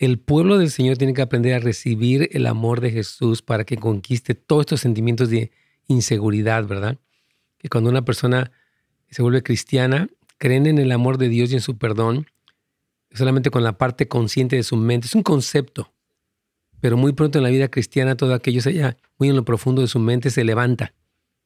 [0.00, 3.76] el pueblo del Señor tiene que aprender a recibir el amor de Jesús para que
[3.76, 5.52] conquiste todos estos sentimientos de
[5.88, 6.98] inseguridad, ¿verdad?
[7.58, 8.50] Que cuando una persona
[9.10, 10.08] se vuelve cristiana,
[10.38, 12.26] creen en el amor de Dios y en su perdón,
[13.12, 15.06] solamente con la parte consciente de su mente.
[15.06, 15.92] Es un concepto,
[16.80, 19.88] pero muy pronto en la vida cristiana todo aquello allá, muy en lo profundo de
[19.88, 20.94] su mente, se levanta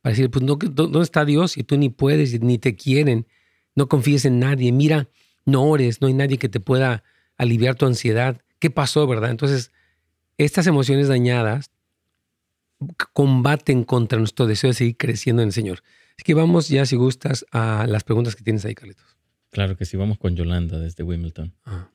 [0.01, 1.57] para decir, pues ¿dónde está Dios?
[1.57, 3.27] Y tú ni puedes, ni te quieren,
[3.75, 5.09] no confíes en nadie, mira,
[5.45, 7.03] no ores, no hay nadie que te pueda
[7.37, 8.41] aliviar tu ansiedad.
[8.59, 9.31] ¿Qué pasó, verdad?
[9.31, 9.73] Entonces,
[10.39, 11.71] estas emociones dañadas
[13.13, 15.79] combaten contra nuestro deseo de seguir creciendo en el Señor.
[16.17, 19.17] Así que vamos ya, si gustas, a las preguntas que tienes ahí, Carlitos.
[19.51, 21.53] Claro que sí, vamos con Yolanda desde Wimbledon.
[21.65, 21.89] Ah.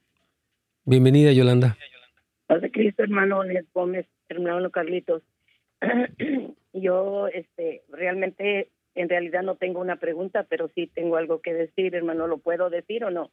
[0.86, 1.78] Bienvenida, Yolanda.
[2.47, 5.21] Padre Cristo, hermano Les Gómez, hermano Carlitos.
[6.73, 11.95] Yo, este, realmente, en realidad no tengo una pregunta, pero sí tengo algo que decir,
[11.95, 12.28] hermano.
[12.28, 13.32] ¿Lo puedo decir o no?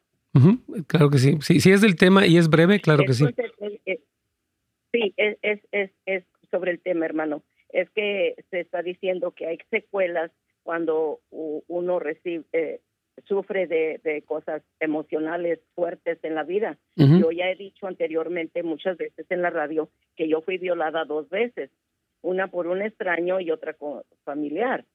[0.87, 1.37] Claro que sí.
[1.41, 3.25] Si es del tema y es breve, claro que sí.
[4.91, 5.37] sí, es,
[5.71, 7.43] es, es, sobre el tema, hermano.
[7.69, 10.31] Es que se está diciendo que hay secuelas
[10.63, 12.81] cuando uno recibe, eh,
[13.25, 16.77] sufre de, de, cosas emocionales fuertes en la vida.
[16.95, 21.29] Yo ya he dicho anteriormente muchas veces en la radio que yo fui violada dos
[21.29, 21.71] veces,
[22.21, 24.85] una por un extraño y otra con familiar.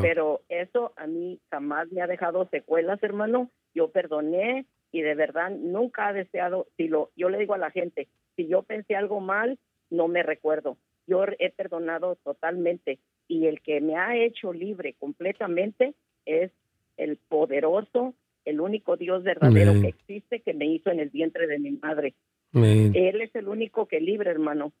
[0.00, 3.50] Pero eso a mí jamás me ha dejado secuelas, hermano.
[3.74, 7.70] Yo perdoné, y de verdad nunca ha deseado, si lo, yo le digo a la
[7.70, 9.58] gente, si yo pensé algo mal,
[9.90, 10.76] no me recuerdo.
[11.06, 15.94] Yo he perdonado totalmente y el que me ha hecho libre completamente
[16.26, 16.52] es
[16.96, 21.58] el poderoso, el único Dios verdadero que existe que me hizo en el vientre de
[21.58, 22.14] mi madre.
[22.52, 24.72] Él es el único que libre, hermano.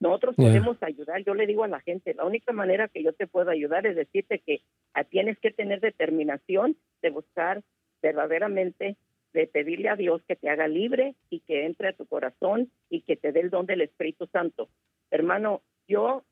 [0.00, 1.22] Nosotros podemos ayudar.
[1.24, 3.94] Yo le digo a la gente, la única manera que yo te puedo ayudar es
[3.94, 4.62] decirte que
[5.10, 7.62] tienes que tener determinación de buscar
[8.02, 8.96] verdaderamente
[9.34, 13.02] de pedirle a Dios que te haga libre y que entre a tu corazón y
[13.02, 14.68] que te dé el don del Espíritu Santo.
[15.10, 16.22] Hermano, yo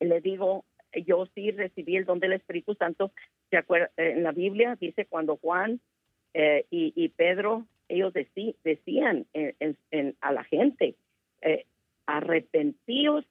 [0.00, 0.64] le digo,
[1.06, 3.12] yo sí recibí el don del Espíritu Santo.
[3.50, 3.64] ¿Se
[3.96, 5.80] En la Biblia dice cuando Juan
[6.34, 9.26] eh, y, Pedro, ellos decían
[10.20, 10.96] a la gente,
[11.40, 11.64] eh,
[12.06, 13.24] arrepentíos.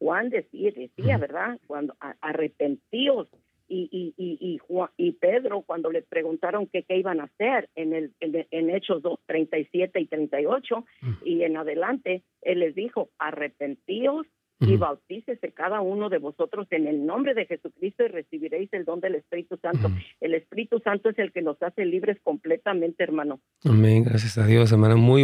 [0.00, 1.58] Juan decía, decía, ¿verdad?
[1.66, 3.28] Cuando arrepentíos
[3.68, 4.60] y, y, y,
[4.96, 9.18] y Pedro cuando le preguntaron qué, qué iban a hacer en, el, en, Hechos 2,
[9.26, 10.84] 37 y 38
[11.24, 14.26] y en adelante, él les dijo, arrepentíos
[14.60, 19.00] y bautícese cada uno de vosotros en el nombre de Jesucristo y recibiréis el don
[19.00, 19.88] del Espíritu Santo.
[20.20, 23.40] El Espíritu Santo es el que nos hace libres completamente, hermano.
[23.64, 24.96] Amén, gracias a Dios, hermana.
[24.96, 25.22] Muy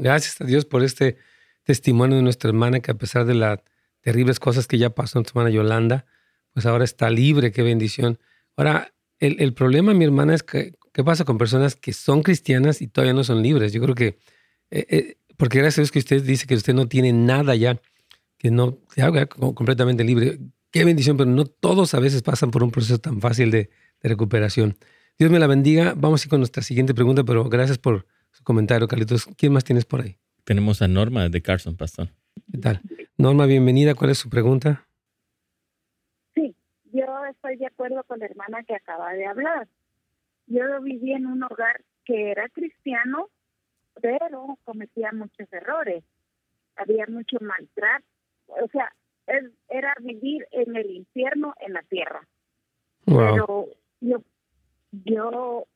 [0.00, 1.16] gracias a Dios por este
[1.64, 3.58] testimonio de nuestra hermana que a pesar de las
[4.02, 6.06] terribles cosas que ya pasó en su hermana Yolanda,
[6.52, 8.18] pues ahora está libre, qué bendición.
[8.56, 12.88] Ahora, el, problema, mi hermana, es que, ¿qué pasa con personas que son cristianas y
[12.88, 13.72] todavía no son libres?
[13.72, 14.18] Yo creo que,
[14.70, 17.80] eh, eh, porque gracias a Dios que usted dice que usted no tiene nada ya,
[18.38, 20.38] que no se haga completamente libre.
[20.70, 23.70] Qué bendición, pero no todos a veces pasan por un proceso tan fácil de,
[24.02, 24.78] recuperación.
[25.18, 25.92] Dios me la bendiga.
[25.94, 29.26] Vamos a ir con nuestra siguiente pregunta, pero gracias por su comentario, Carlitos.
[29.36, 30.16] ¿Quién más tienes por ahí?
[30.44, 32.08] Tenemos a Norma de Carson, pastor.
[32.50, 32.80] ¿Qué tal?
[33.18, 33.94] Norma, bienvenida.
[33.94, 34.88] ¿Cuál es su pregunta?
[37.30, 39.68] Estoy de acuerdo con la hermana que acaba de hablar.
[40.46, 43.28] Yo viví en un hogar que era cristiano,
[44.00, 46.04] pero cometía muchos errores.
[46.76, 48.04] Había mucho maltrato.
[48.46, 48.92] O sea,
[49.68, 52.26] era vivir en el infierno en la tierra.
[53.04, 53.68] Pero
[54.00, 54.22] yo,
[54.92, 55.66] yo,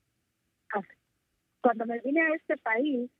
[1.61, 3.11] cuando me vine a este país,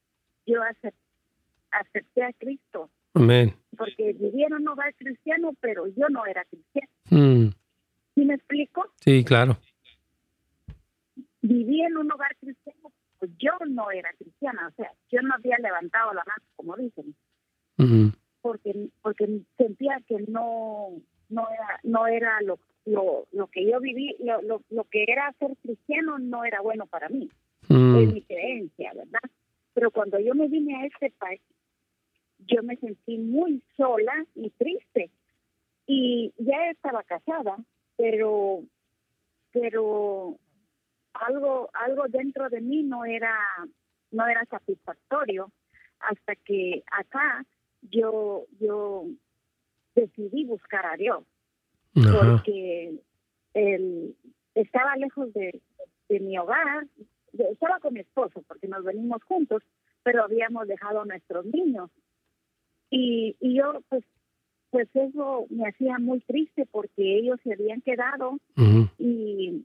[0.47, 2.91] yo acepté, a Cristo.
[3.15, 3.55] Amén.
[3.77, 6.89] Porque vivía en un hogar cristiano, pero yo no era cristiano.
[7.11, 7.49] Mm.
[8.15, 8.85] ¿Sí me explico?
[9.01, 9.59] Sí, claro.
[11.43, 15.59] Viví en un hogar cristiano, pues yo no era cristiana, o sea, yo no había
[15.59, 17.15] levantado la mano, como dicen,
[18.41, 20.91] porque porque sentía que no
[21.29, 25.33] no era no era lo lo, lo que yo viví, lo, lo, lo que era
[25.39, 27.31] ser cristiano no era bueno para mí.
[27.69, 27.97] Mm.
[27.97, 29.31] Es mi creencia, ¿verdad?
[29.73, 31.41] Pero cuando yo me vine a este país,
[32.39, 35.11] yo me sentí muy sola y triste.
[35.87, 37.57] Y ya estaba casada,
[37.97, 38.63] pero
[39.53, 40.37] pero
[41.15, 43.37] algo algo dentro de mí no era
[44.11, 45.51] no era satisfactorio
[46.01, 47.45] hasta que acá
[47.83, 49.05] yo yo
[49.95, 51.25] decidí buscar a Dios.
[51.95, 52.99] Porque
[53.55, 54.17] él
[54.57, 55.63] estaba lejos de,
[56.09, 56.87] de mi hogar
[57.33, 59.63] estaba con mi esposo porque nos venimos juntos
[60.03, 61.91] pero habíamos dejado a nuestros niños.
[62.91, 64.05] Y, y yo pues
[64.75, 68.41] pues eso me hacía muy triste porque ellos se habían quedado
[68.99, 69.65] y,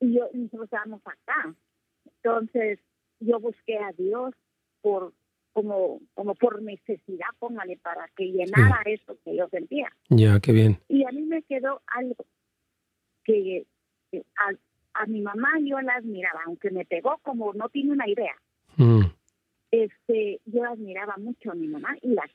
[0.00, 1.54] y yo nosotros estábamos acá.
[2.16, 2.78] Entonces
[3.20, 4.34] yo busqué a Dios
[4.82, 5.14] por
[5.54, 9.90] como como por necesidad póngale para que llenara eso que yo sentía.
[10.10, 10.78] Ya qué bien.
[10.88, 12.26] Y a mí me quedó algo
[13.24, 13.64] que,
[14.12, 18.36] a, a, mi mamá yo la admiraba aunque me pegó como no tiene una idea.
[19.70, 22.28] Este yo admiraba mucho a mi mamá y la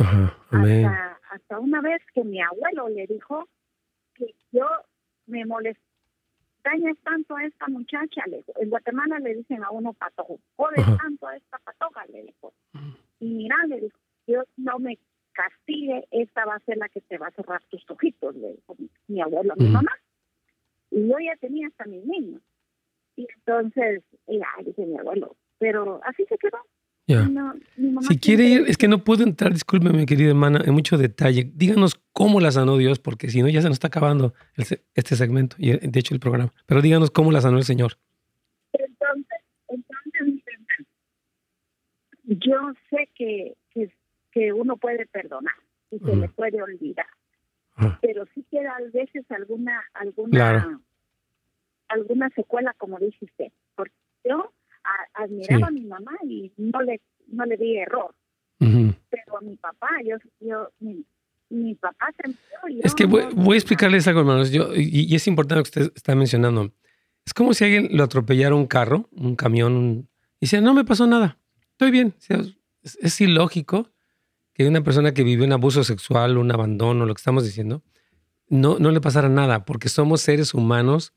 [0.00, 3.48] hasta, hasta una vez que mi abuelo le dijo
[4.14, 4.66] que yo
[5.26, 5.90] me molesté
[6.62, 8.52] dañas tanto a esta muchacha, le dijo.
[8.56, 12.52] En Guatemala le dicen a uno patojo, jodes tanto a esta patoja, le dijo.
[13.18, 14.98] Y mira, le dijo, Dios no me
[15.32, 18.76] castigue, esta va a ser la que te va a cerrar tus ojitos, le dijo
[19.08, 19.96] mi, abuelo a mi mamá.
[20.90, 22.42] Y yo ya tenía hasta mis niños.
[23.16, 26.58] Y entonces, ya, dice mi abuelo, pero así se quedó
[28.02, 31.50] si quiere ir, es que no puedo entrar, discúlpeme, querida hermana, en mucho detalle.
[31.54, 35.56] Díganos cómo la sanó Dios, porque si no ya se nos está acabando este segmento,
[35.58, 36.52] y de hecho el programa.
[36.66, 37.98] Pero díganos cómo la sanó el Señor.
[38.72, 40.44] Entonces, entonces
[42.24, 43.56] yo sé que,
[44.32, 45.54] que, uno puede perdonar
[45.90, 47.06] y se le puede olvidar,
[48.00, 50.80] pero sí queda a veces alguna alguna
[51.88, 53.94] alguna secuela, como dice usted, porque
[54.24, 54.52] yo
[55.14, 58.14] admiraba a mi mamá y no le no le di error.
[58.58, 60.70] Pero a mi papá, yo, yo
[61.48, 64.50] mi, papá se Es que voy, voy, a explicarles algo, hermanos.
[64.50, 66.70] Yo, y, es importante lo que usted está mencionando.
[67.24, 70.08] Es como si alguien lo atropellara un carro, un camión,
[70.40, 71.38] y dice, no me pasó nada,
[71.70, 72.14] estoy bien.
[72.28, 73.90] es, es, ilógico
[74.52, 77.82] que una persona que vivió un abuso sexual, un abandono, lo que estamos diciendo,
[78.48, 81.14] no, no le pasara nada, porque somos seres humanos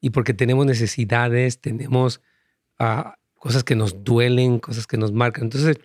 [0.00, 2.22] y porque tenemos necesidades, tenemos
[2.78, 5.44] a cosas que nos duelen, cosas que nos marcan.
[5.44, 5.78] Entonces,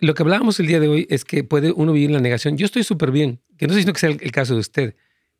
[0.00, 2.56] lo que hablábamos el día de hoy es que puede uno vivir en la negación.
[2.56, 4.94] Yo estoy súper bien, que no sé si que sea el, caso de usted,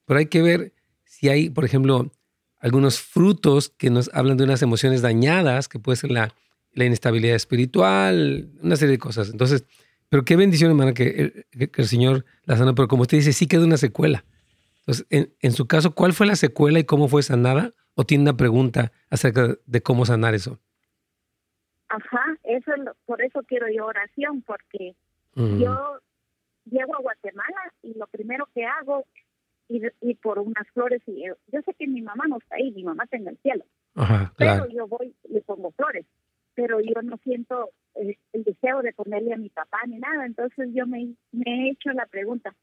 [0.06, 0.72] pero hay que ver
[1.04, 2.10] si hay, por ejemplo,
[2.58, 6.34] algunos frutos que nos hablan de unas emociones dañadas, que puede ser la,
[6.72, 9.30] la inestabilidad espiritual, una serie de cosas.
[9.30, 9.64] Entonces,
[10.08, 13.64] pero qué bendición, hermana, que, el Señor la sanó, pero como usted dice, sí queda
[13.64, 14.24] una secuela.
[14.80, 17.74] Entonces, en, en, su caso, ¿cuál fue la secuela y cómo fue sanada?
[18.00, 20.58] ¿O tiene una pregunta acerca de cómo sanar eso?
[21.90, 22.72] Ajá, eso
[23.04, 24.94] por eso quiero yo oración, porque
[25.34, 25.98] yo
[26.64, 29.04] llego a Guatemala y lo primero que hago
[29.68, 32.84] es ir, por unas flores y yo, sé que mi mamá no está ahí, mi
[32.84, 33.66] mamá está en el cielo,
[34.38, 36.06] pero yo voy y le pongo flores,
[36.54, 40.86] pero yo no siento el, deseo de ponerle a mi papá ni nada, entonces yo
[40.86, 42.54] me, me he hecho la pregunta,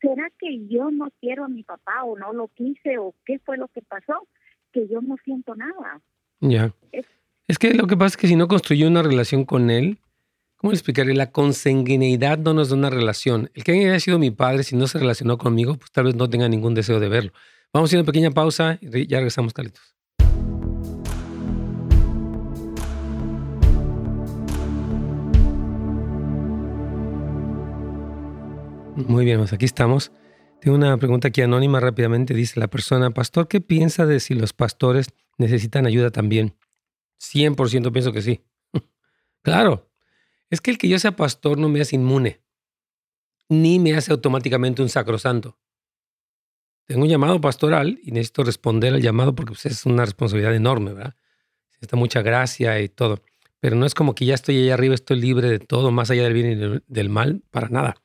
[0.00, 3.58] ¿será que yo no quiero a mi papá o no lo quise o qué fue
[3.58, 4.26] lo que pasó?
[4.72, 6.00] Que yo no siento nada.
[6.40, 6.74] Ya.
[7.46, 9.98] Es, que lo que pasa es que si no construyó una relación con él,
[10.56, 11.14] ¿cómo le explicaré?
[11.14, 13.50] La consanguineidad no nos da una relación.
[13.54, 16.28] El que haya sido mi padre, si no se relacionó conmigo, pues tal vez no
[16.28, 17.32] tenga ningún deseo de verlo.
[17.72, 19.94] Vamos a ir a una pequeña pausa y ya regresamos, Carlitos.
[29.06, 30.10] Muy bien, pues aquí estamos.
[30.60, 32.34] Tengo una pregunta aquí anónima rápidamente.
[32.34, 36.56] Dice la persona, pastor, ¿qué piensa de si los pastores necesitan ayuda también?
[37.20, 38.42] 100% pienso que sí.
[39.42, 39.88] claro,
[40.50, 42.40] es que el que yo sea pastor no me hace inmune,
[43.48, 45.58] ni me hace automáticamente un sacrosanto.
[46.86, 50.94] Tengo un llamado pastoral y necesito responder al llamado porque pues, es una responsabilidad enorme,
[50.94, 51.14] ¿verdad?
[51.72, 53.22] Necesita mucha gracia y todo.
[53.60, 56.22] Pero no es como que ya estoy allá arriba, estoy libre de todo, más allá
[56.22, 57.96] del bien y del mal, para nada.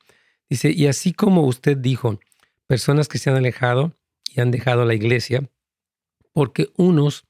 [0.50, 2.20] Dice, y así como usted dijo,
[2.66, 3.92] personas que se han alejado
[4.34, 5.48] y han dejado la iglesia,
[6.32, 7.26] porque unos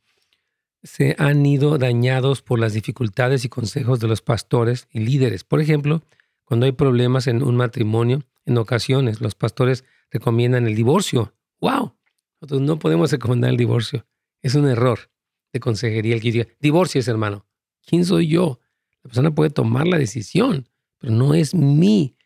[0.83, 5.43] se han ido dañados por las dificultades y consejos de los pastores y líderes.
[5.45, 6.03] Por ejemplo,
[6.45, 11.35] cuando hay problemas en un matrimonio, en ocasiones los pastores recomiendan el divorcio.
[11.61, 11.97] ¡Wow!
[12.41, 14.07] Nosotros no podemos recomendar el divorcio.
[14.43, 15.11] Es un error
[15.53, 17.47] de consejería el que diga, divorcies, hermano.
[17.87, 18.61] ¿Quién soy yo?
[19.03, 20.69] La persona puede tomar la decisión,
[20.99, 22.17] pero no es mi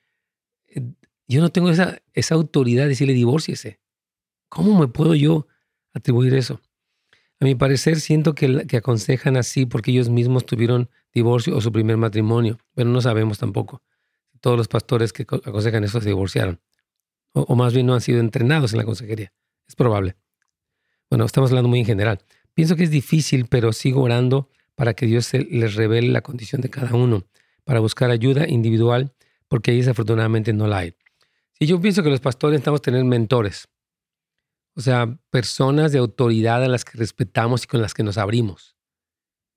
[1.28, 3.80] yo no tengo esa, esa autoridad de decirle divórciese.
[4.48, 5.46] ¿Cómo me puedo yo
[5.92, 6.60] atribuir eso?
[7.40, 11.70] A mi parecer, siento que, que aconsejan así porque ellos mismos tuvieron divorcio o su
[11.70, 13.82] primer matrimonio, pero no sabemos tampoco.
[14.40, 16.60] Todos los pastores que aconsejan eso se divorciaron,
[17.32, 19.32] o, o más bien no han sido entrenados en la consejería.
[19.68, 20.16] Es probable.
[21.10, 22.20] Bueno, estamos hablando muy en general.
[22.54, 26.70] Pienso que es difícil, pero sigo orando para que Dios les revele la condición de
[26.70, 27.24] cada uno,
[27.64, 29.12] para buscar ayuda individual,
[29.48, 30.94] porque ahí desafortunadamente no la hay.
[31.58, 33.68] Si yo pienso que los pastores necesitamos tener mentores,
[34.78, 38.76] o sea, personas de autoridad a las que respetamos y con las que nos abrimos.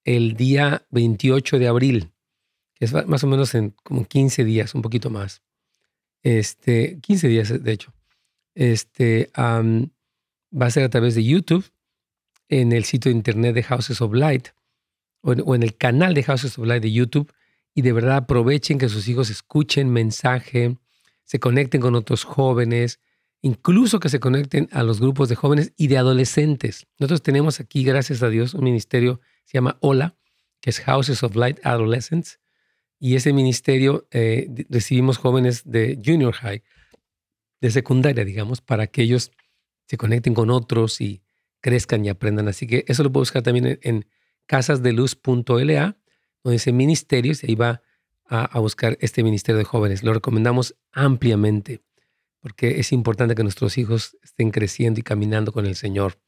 [0.06, 2.12] el día 28 de abril,
[2.74, 5.44] que es más o menos en como 15 días, un poquito más.
[6.24, 7.94] Este, 15 días, de hecho.
[8.56, 11.72] Este, va a ser a través de YouTube,
[12.50, 14.48] en el sitio de internet de Houses of Light
[15.22, 17.32] o en, o en el canal de Houses of Light de YouTube.
[17.74, 20.78] Y de verdad aprovechen que sus hijos escuchen mensaje,
[21.24, 23.00] se conecten con otros jóvenes,
[23.42, 26.88] incluso que se conecten a los grupos de jóvenes y de adolescentes.
[27.00, 30.16] Nosotros tenemos aquí, gracias a Dios, un ministerio, se llama HOLA,
[30.60, 32.40] que es Houses of Light Adolescents,
[33.00, 36.62] y ese ministerio eh, recibimos jóvenes de junior high,
[37.60, 39.32] de secundaria, digamos, para que ellos
[39.88, 41.24] se conecten con otros y
[41.62, 42.48] crezcan y aprendan.
[42.48, 44.06] Así que eso lo puedo buscar también en, en
[44.46, 45.98] casasdeluz.la,
[46.44, 47.82] donde dice ministerios, y ahí va
[48.32, 50.04] a, buscar este ministerio de jóvenes.
[50.04, 51.82] Lo recomendamos ampliamente
[52.40, 56.20] porque es importante que nuestros hijos estén creciendo y caminando con el Señor,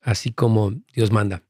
[0.00, 1.42] así como Dios manda.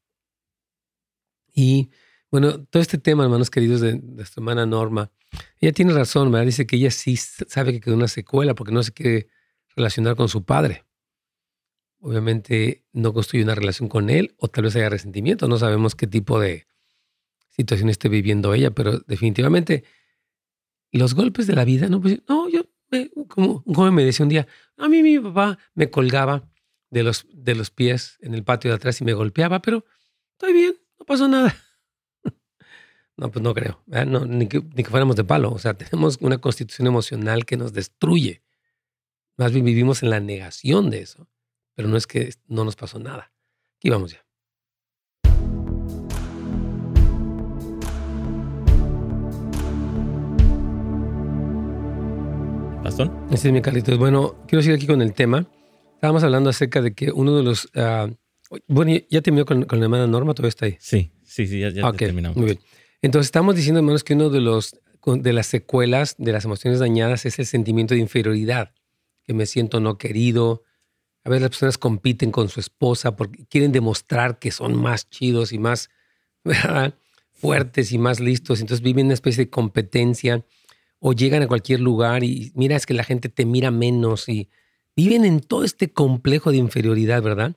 [1.52, 1.90] Y
[2.30, 5.12] bueno, todo este tema, hermanos queridos, de nuestra hermana Norma,
[5.60, 6.46] ella tiene razón, ¿verdad?
[6.46, 9.28] Dice que ella sí sabe que quedó una secuela porque no se quiere
[9.76, 10.84] relacionar con su padre.
[12.00, 16.06] Obviamente no construye una relación con él o tal vez haya resentimiento, no sabemos qué
[16.06, 16.66] tipo de,
[17.56, 19.84] situación esté viviendo ella, pero definitivamente
[20.92, 22.62] los golpes de la vida, no, pues, no, yo,
[23.28, 24.46] como un joven me decía un día,
[24.76, 26.48] a mí mi papá me colgaba
[26.90, 29.84] de los, de los pies en el patio de atrás y me golpeaba, pero
[30.32, 31.54] estoy bien, no pasó nada.
[33.18, 36.18] No, pues no creo, no, ni, que, ni que fuéramos de palo, o sea, tenemos
[36.20, 38.42] una constitución emocional que nos destruye.
[39.38, 41.26] Más bien vivimos en la negación de eso,
[41.74, 43.32] pero no es que no nos pasó nada.
[43.78, 44.25] Aquí vamos ya.
[52.86, 53.10] Pastor.
[53.32, 53.98] Este es mi Carlitos.
[53.98, 55.44] Bueno, quiero seguir aquí con el tema.
[55.94, 57.64] Estábamos hablando acerca de que uno de los...
[57.74, 58.14] Uh,
[58.68, 60.34] bueno, ¿ya terminó con, con, la hermana Norma?
[60.34, 60.76] ¿Todavía está ahí?
[60.78, 62.36] Sí, sí, sí, ya, ya okay, terminamos.
[62.36, 62.60] Muy bien.
[63.02, 67.26] Entonces, estamos diciendo, hermanos, que uno de, los, de las secuelas de las emociones dañadas
[67.26, 68.72] es el sentimiento de inferioridad,
[69.24, 70.62] que me siento no querido.
[71.24, 75.52] A veces las personas compiten con su esposa porque quieren demostrar que son más chidos
[75.52, 75.90] y más
[76.44, 76.94] ¿verdad?
[77.32, 78.60] fuertes y más listos.
[78.60, 80.44] Entonces viven una especie de competencia
[81.08, 84.48] o llegan a cualquier lugar y mira, es que la gente te mira menos y
[84.96, 87.54] viven en todo este complejo de inferioridad, ¿verdad?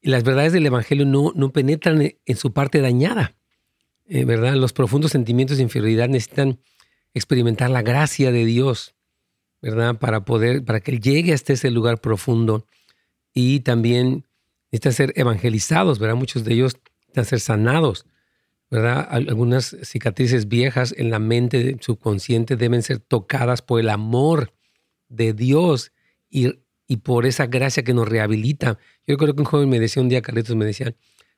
[0.00, 3.36] Y las verdades del Evangelio no, no penetran en su parte dañada,
[4.06, 4.54] eh, ¿verdad?
[4.54, 6.58] Los profundos sentimientos de inferioridad necesitan
[7.12, 8.94] experimentar la gracia de Dios,
[9.60, 9.98] ¿verdad?
[9.98, 12.64] Para poder, para que Él llegue hasta ese lugar profundo
[13.34, 14.24] y también
[14.72, 16.16] necesitan ser evangelizados, ¿verdad?
[16.16, 16.78] Muchos de ellos
[17.08, 18.06] necesitan ser sanados
[18.70, 19.06] ¿verdad?
[19.10, 24.52] Algunas cicatrices viejas en la mente subconsciente deben ser tocadas por el amor
[25.08, 25.92] de Dios
[26.30, 26.52] y,
[26.86, 28.78] y por esa gracia que nos rehabilita.
[29.06, 30.94] Yo creo que un joven me decía un día, Carlitos, me decía,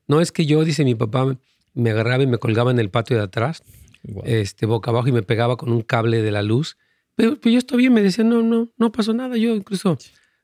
[0.07, 1.39] no es que yo, dice mi papá,
[1.75, 3.63] me agarraba y me colgaba en el patio de atrás,
[4.25, 6.77] este, boca abajo y me pegaba con un cable de la luz.
[7.15, 9.37] Pero, pero yo estoy bien, me decía, no, no, no pasó nada.
[9.39, 9.97] Yo incluso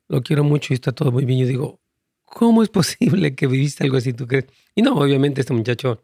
[0.08, 1.40] lo quiero mucho y está todo muy bien.
[1.40, 1.80] Yo digo,
[2.24, 4.46] ¿cómo es posible que viviste algo así, tú crees?
[4.74, 6.02] Y no, obviamente este muchacho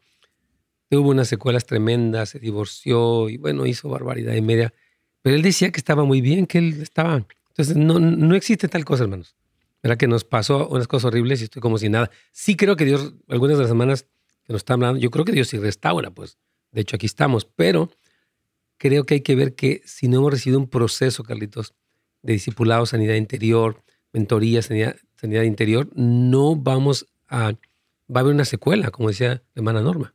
[0.94, 4.72] Tuvo unas secuelas tremendas, se divorció y bueno, hizo barbaridad y media.
[5.22, 7.16] Pero él decía que estaba muy bien, que él estaba
[7.48, 9.34] Entonces, no, no existe tal cosa, hermanos.
[9.82, 12.12] ¿Verdad que nos pasó unas cosas horribles y estoy como si nada?
[12.30, 14.06] Sí creo que Dios, algunas de las semanas
[14.44, 16.38] que nos está hablando, yo creo que Dios sí restaura, pues.
[16.70, 17.44] De hecho, aquí estamos.
[17.44, 17.90] Pero
[18.78, 21.74] creo que hay que ver que si no hemos recibido un proceso, Carlitos,
[22.22, 23.82] de discipulado, sanidad interior,
[24.12, 27.54] mentoría, sanidad, sanidad interior, no vamos a,
[28.08, 30.14] va a haber una secuela, como decía la hermana Norma.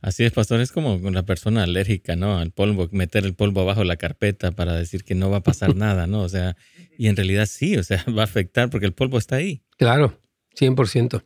[0.00, 2.38] Así es, pastor, es como una persona alérgica, ¿no?
[2.38, 5.42] Al polvo, meter el polvo abajo de la carpeta para decir que no va a
[5.42, 6.22] pasar nada, ¿no?
[6.22, 6.56] O sea,
[6.96, 9.62] y en realidad sí, o sea, va a afectar porque el polvo está ahí.
[9.76, 10.20] Claro,
[10.58, 11.22] 100%.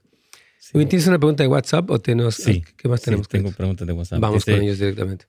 [0.59, 0.87] Sí.
[0.87, 3.27] ¿Tienes una pregunta de WhatsApp o tenemos, sí, qué más tenemos?
[3.27, 4.21] Sí, tengo preguntas de WhatsApp.
[4.21, 5.27] Vamos con ellos directamente.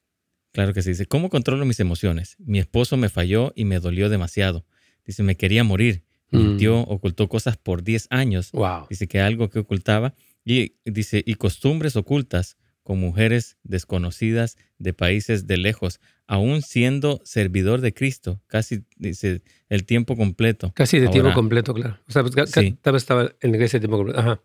[0.53, 0.89] Claro que sí.
[0.89, 2.37] Dice, ¿cómo controlo mis emociones?
[2.39, 4.65] Mi esposo me falló y me dolió demasiado.
[5.05, 6.05] Dice, me quería morir.
[6.29, 6.85] Mintió, mm.
[6.87, 8.51] ocultó cosas por 10 años.
[8.53, 8.87] Wow.
[8.89, 10.13] Dice que algo que ocultaba.
[10.45, 17.81] Y dice, y costumbres ocultas con mujeres desconocidas de países de lejos, aún siendo servidor
[17.81, 20.71] de Cristo, casi dice el tiempo completo.
[20.75, 21.99] Casi de tiempo completo, claro.
[22.07, 22.77] O sea, pues, sí.
[22.95, 24.19] estaba en la iglesia de tiempo completo.
[24.19, 24.41] Ajá.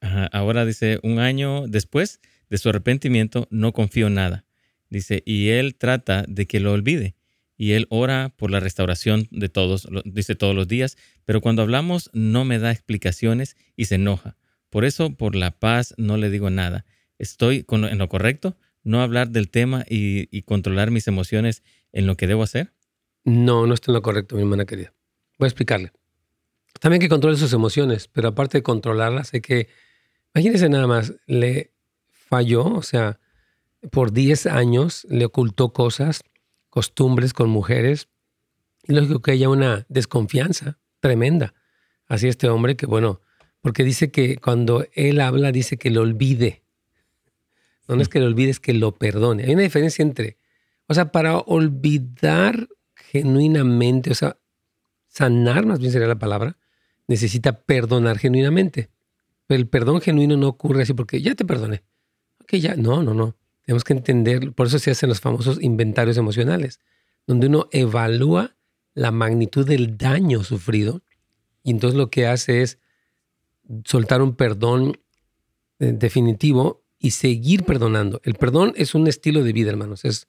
[0.00, 0.26] Ajá.
[0.26, 2.20] Ahora dice, un año después
[2.50, 4.44] de su arrepentimiento, no confío en nada.
[4.90, 7.14] Dice, y él trata de que lo olvide.
[7.56, 12.08] Y él ora por la restauración de todos, dice todos los días, pero cuando hablamos
[12.12, 14.36] no me da explicaciones y se enoja.
[14.70, 16.84] Por eso, por la paz, no le digo nada.
[17.18, 18.56] ¿Estoy en lo correcto?
[18.84, 21.62] ¿No hablar del tema y, controlar mis emociones
[21.92, 22.72] en lo que debo hacer?
[23.24, 24.94] No, no está en lo correcto, mi hermana querida.
[25.38, 25.92] Voy a explicarle.
[26.80, 29.68] También que controle sus emociones, pero aparte de controlarlas, hay que,
[30.34, 31.72] imagínese nada más, le
[32.10, 33.18] falló, o sea,
[33.90, 36.22] por 10 años le ocultó cosas,
[36.70, 38.08] costumbres con mujeres.
[38.84, 41.54] Y lógico que haya una desconfianza tremenda
[42.06, 43.20] hacia este hombre que, bueno,
[43.60, 46.62] porque dice que cuando él habla, dice que lo olvide.
[47.88, 49.44] No, es que lo olvide, es que lo perdone.
[49.44, 50.36] Hay una diferencia entre,
[50.86, 54.38] o sea, para olvidar genuinamente, o sea,
[55.08, 56.58] sanar, más bien sería la palabra,
[57.06, 58.90] necesita perdonar genuinamente.
[59.46, 61.82] Pero el perdón genuino no ocurre así porque ya te perdoné.
[62.42, 63.36] Ok, ya, no, no, no.
[63.64, 66.80] Tenemos que entender, por eso se hacen los famosos inventarios emocionales,
[67.26, 68.56] donde uno evalúa
[68.94, 71.02] la magnitud del daño sufrido
[71.62, 72.78] y entonces lo que hace es
[73.84, 74.98] soltar un perdón
[75.78, 78.20] eh, definitivo y seguir perdonando.
[78.24, 80.26] El perdón es un estilo de vida, hermanos, es,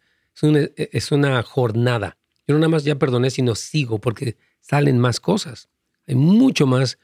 [0.76, 2.18] es, una, jornada.
[2.48, 5.70] Yo no nada más ya perdoné, sino sigo porque salen más cosas.
[6.08, 6.98] Hay mucho más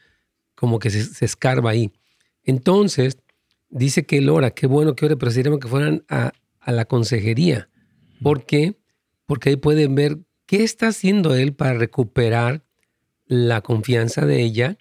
[0.56, 1.92] como que se, escarba ahí.
[2.44, 3.18] Entonces,
[3.70, 6.32] dice que él ora, qué bueno que ore, pero sería que fueran a,
[6.66, 7.70] la consejería.
[8.22, 8.80] ¿Por qué?
[9.26, 12.64] Porque ahí pueden ver qué está haciendo él para recuperar
[13.28, 14.78] la confianza de ella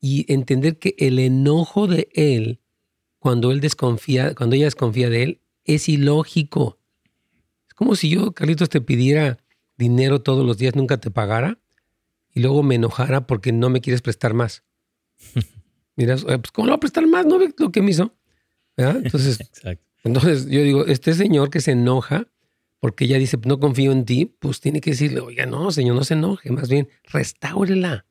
[0.00, 2.60] y entender que el enojo de él,
[3.18, 6.78] cuando él desconfía, cuando ella desconfía de él, es ilógico.
[7.66, 9.38] Es como si yo, Carlitos, te pidiera
[9.76, 11.58] dinero todos los días, nunca te pagara
[12.34, 14.64] y luego me enojara porque no me quieres prestar más.
[15.96, 17.26] Mira, pues ¿cómo lo va a prestar más?
[17.26, 18.14] ¿No ves lo que me hizo?
[18.76, 19.38] Entonces,
[20.04, 22.28] entonces yo digo, este señor que se enoja
[22.80, 26.04] porque ella dice, no confío en ti, pues tiene que decirle, oiga, no, señor, no
[26.04, 28.06] se enoje, más bien, restáurela.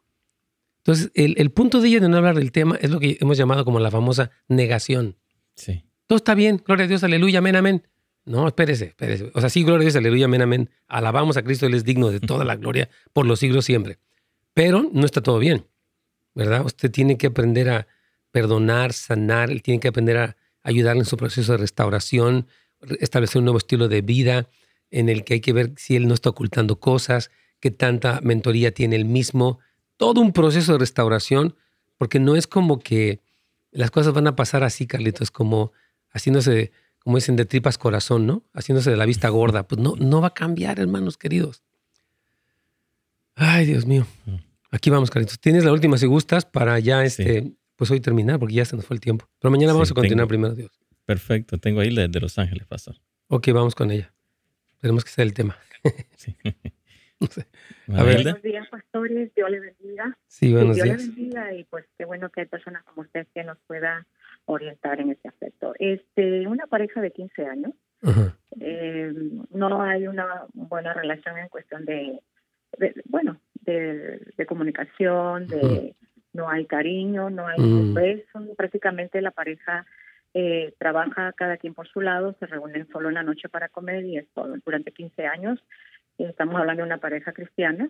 [0.88, 3.66] Entonces, el, punto de ella de no hablar del tema es lo que hemos llamado
[3.66, 5.18] como la famosa negación.
[5.54, 5.84] Sí.
[6.06, 7.88] Todo está bien, gloria a Dios, aleluya, amén, amén.
[8.24, 9.30] No, espérese, espérese.
[9.34, 10.70] O sea, sí, gloria a Dios, aleluya, amén, amén.
[10.88, 14.00] Alabamos a Cristo, Él es digno de toda la gloria por los siglos siempre.
[14.54, 15.66] Pero no está todo bien,
[16.34, 16.66] ¿verdad?
[16.66, 17.88] Usted tiene que aprender a
[18.32, 22.48] perdonar, sanar, él tiene que aprender a ayudarle en su proceso de restauración,
[23.02, 24.48] establecer un nuevo estilo de vida
[24.90, 27.30] en el que hay que ver si él no está ocultando cosas,
[27.60, 29.60] qué tanta mentoría tiene él mismo,
[29.98, 31.56] todo un proceso de restauración,
[31.98, 33.20] porque no es como que
[33.72, 35.74] las cosas van a pasar así, Carlitos, como
[36.10, 38.43] haciéndose, como dicen, de tripas corazón, ¿no?
[38.54, 39.68] Haciéndose de la vista gorda.
[39.68, 41.64] Pues no, no va a cambiar, hermanos queridos.
[43.36, 44.08] Ay, Dios mío.
[44.26, 44.36] Mm.
[44.72, 45.39] Aquí vamos, Carlitos.
[45.39, 48.86] Tienes la última si gustas para ya este, pues hoy terminar, porque ya se nos
[48.86, 49.28] fue el tiempo.
[49.39, 50.72] Pero mañana vamos a continuar primero, Dios.
[51.06, 52.95] Perfecto, tengo ahí de, de Los Ángeles, pastor.
[53.28, 54.14] Ok, vamos con ella.
[54.74, 55.58] Esperemos que sea el tema.
[56.16, 56.36] Sí.
[57.95, 58.24] A ver.
[58.24, 59.34] Buenos días, pastores.
[59.36, 60.18] Dios le bendiga.
[60.28, 61.01] Sí, buenos Dios días.
[61.01, 64.05] le bendiga y pues qué bueno que hay personas como usted que nos puedan
[64.45, 65.74] orientar en ese aspecto.
[65.80, 67.74] Este, una pareja de 15 años,
[68.59, 69.13] eh,
[69.51, 72.22] no hay una buena relación en cuestión de,
[73.05, 75.95] bueno, de, de comunicación, de
[76.34, 77.93] no hay cariño, no hay mm.
[77.93, 79.86] beso, prácticamente la pareja
[80.34, 84.18] eh, trabaja cada quien por su lado, se reúnen solo una noche para comer y
[84.18, 84.55] es todo.
[84.63, 85.59] Durante 15 años
[86.26, 87.89] estamos hablando de una pareja cristiana.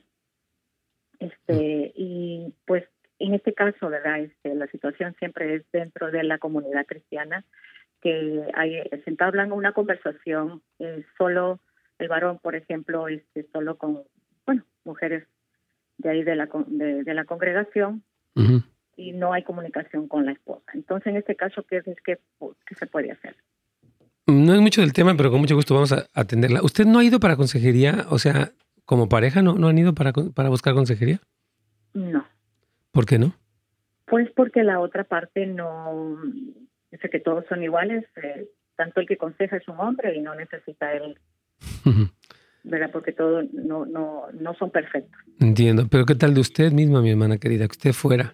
[1.19, 2.83] Este, y pues
[3.19, 4.19] en este caso, ¿verdad?
[4.19, 7.43] Este, la situación siempre es dentro de la comunidad cristiana,
[8.01, 11.59] que hay, se entablan una conversación, eh, solo
[11.97, 14.03] el varón, por ejemplo, este, solo con,
[14.45, 15.27] bueno, mujeres
[15.97, 18.03] de ahí de la, de, la congregación
[18.95, 20.71] y no hay comunicación con la esposa.
[20.75, 22.19] Entonces, en este caso, ¿qué, es, qué,
[22.67, 23.35] qué se puede hacer?
[24.27, 26.61] No es mucho del tema, pero con mucho gusto vamos a atenderla.
[26.61, 28.05] ¿Usted no ha ido para consejería?
[28.09, 28.51] O sea,
[28.83, 31.19] como pareja, ¿no, no han ido para, para buscar consejería?
[31.93, 32.25] No.
[32.91, 33.33] ¿Por qué no?
[34.05, 36.17] Pues porque la otra parte no
[36.91, 40.35] dice que todos son iguales, eh, tanto el que conseja es un hombre y no
[40.35, 41.17] necesita él,
[42.63, 42.89] ¿verdad?
[42.91, 45.19] Porque todos no, no, no son perfectos.
[45.39, 48.33] Entiendo, pero ¿qué tal de usted misma, mi hermana querida, que usted fuera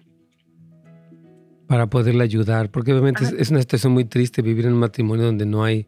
[1.66, 2.70] para poderle ayudar?
[2.70, 5.86] Porque obviamente es, una situación muy triste vivir en un matrimonio donde no hay,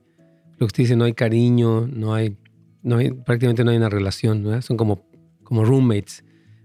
[0.53, 2.37] lo que usted dice, no hay cariño, no hay,
[2.83, 4.61] no hay prácticamente no hay una relación, ¿no?
[4.63, 5.07] Son como,
[5.43, 6.25] como roommates.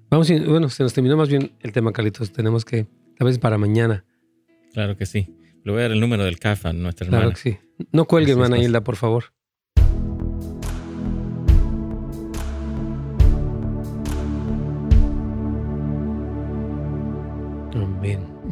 [0.10, 2.32] Vamos, bueno, se nos terminó más bien el tema, Carlitos.
[2.32, 2.86] Tenemos que,
[3.18, 4.06] tal vez para mañana.
[4.74, 5.36] Claro que sí.
[5.64, 7.24] Le voy a dar el número del CAFA, nuestra hermana.
[7.24, 7.58] Claro que sí.
[7.92, 9.26] No cuelgue, hermana Hilda, por favor.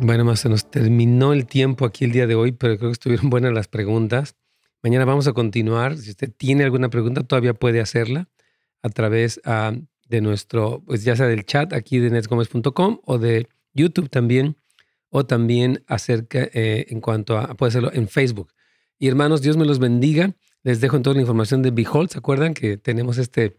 [0.02, 2.93] Bueno, más se nos terminó el tiempo aquí el día de hoy, pero creo que
[2.93, 4.38] estuvieron buenas las preguntas.
[4.82, 5.97] Mañana vamos a continuar.
[5.97, 8.30] Si usted tiene alguna pregunta, todavía puede hacerla
[8.82, 9.74] a través ah,
[10.08, 14.56] de nuestro, pues ya sea del chat aquí de netsgomez.com o de YouTube también,
[15.10, 18.54] o también acerca eh, en cuanto a, puede hacerlo en Facebook.
[19.00, 20.34] Y hermanos, Dios me los bendiga.
[20.64, 22.12] Les dejo en toda la información de Behold.
[22.12, 23.58] ¿Se acuerdan que tenemos este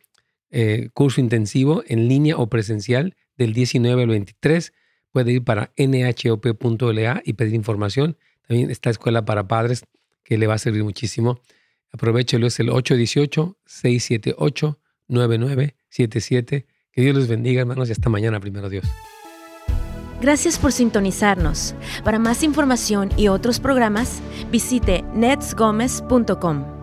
[0.51, 4.73] eh, curso intensivo en línea o presencial del 19 al 23?
[5.13, 8.17] Puede ir para nhop.la y pedir información.
[8.47, 9.85] También está Escuela para Padres
[10.25, 11.41] que le va a servir muchísimo.
[11.93, 16.67] Aprovechelo, es el 818 678 9977.
[16.93, 18.85] Que Dios les bendiga, hermanos, y hasta mañana, primero Dios.
[20.21, 21.75] Gracias por sintonizarnos.
[22.05, 26.80] Para más información y otros programas, visite netsgomez.com.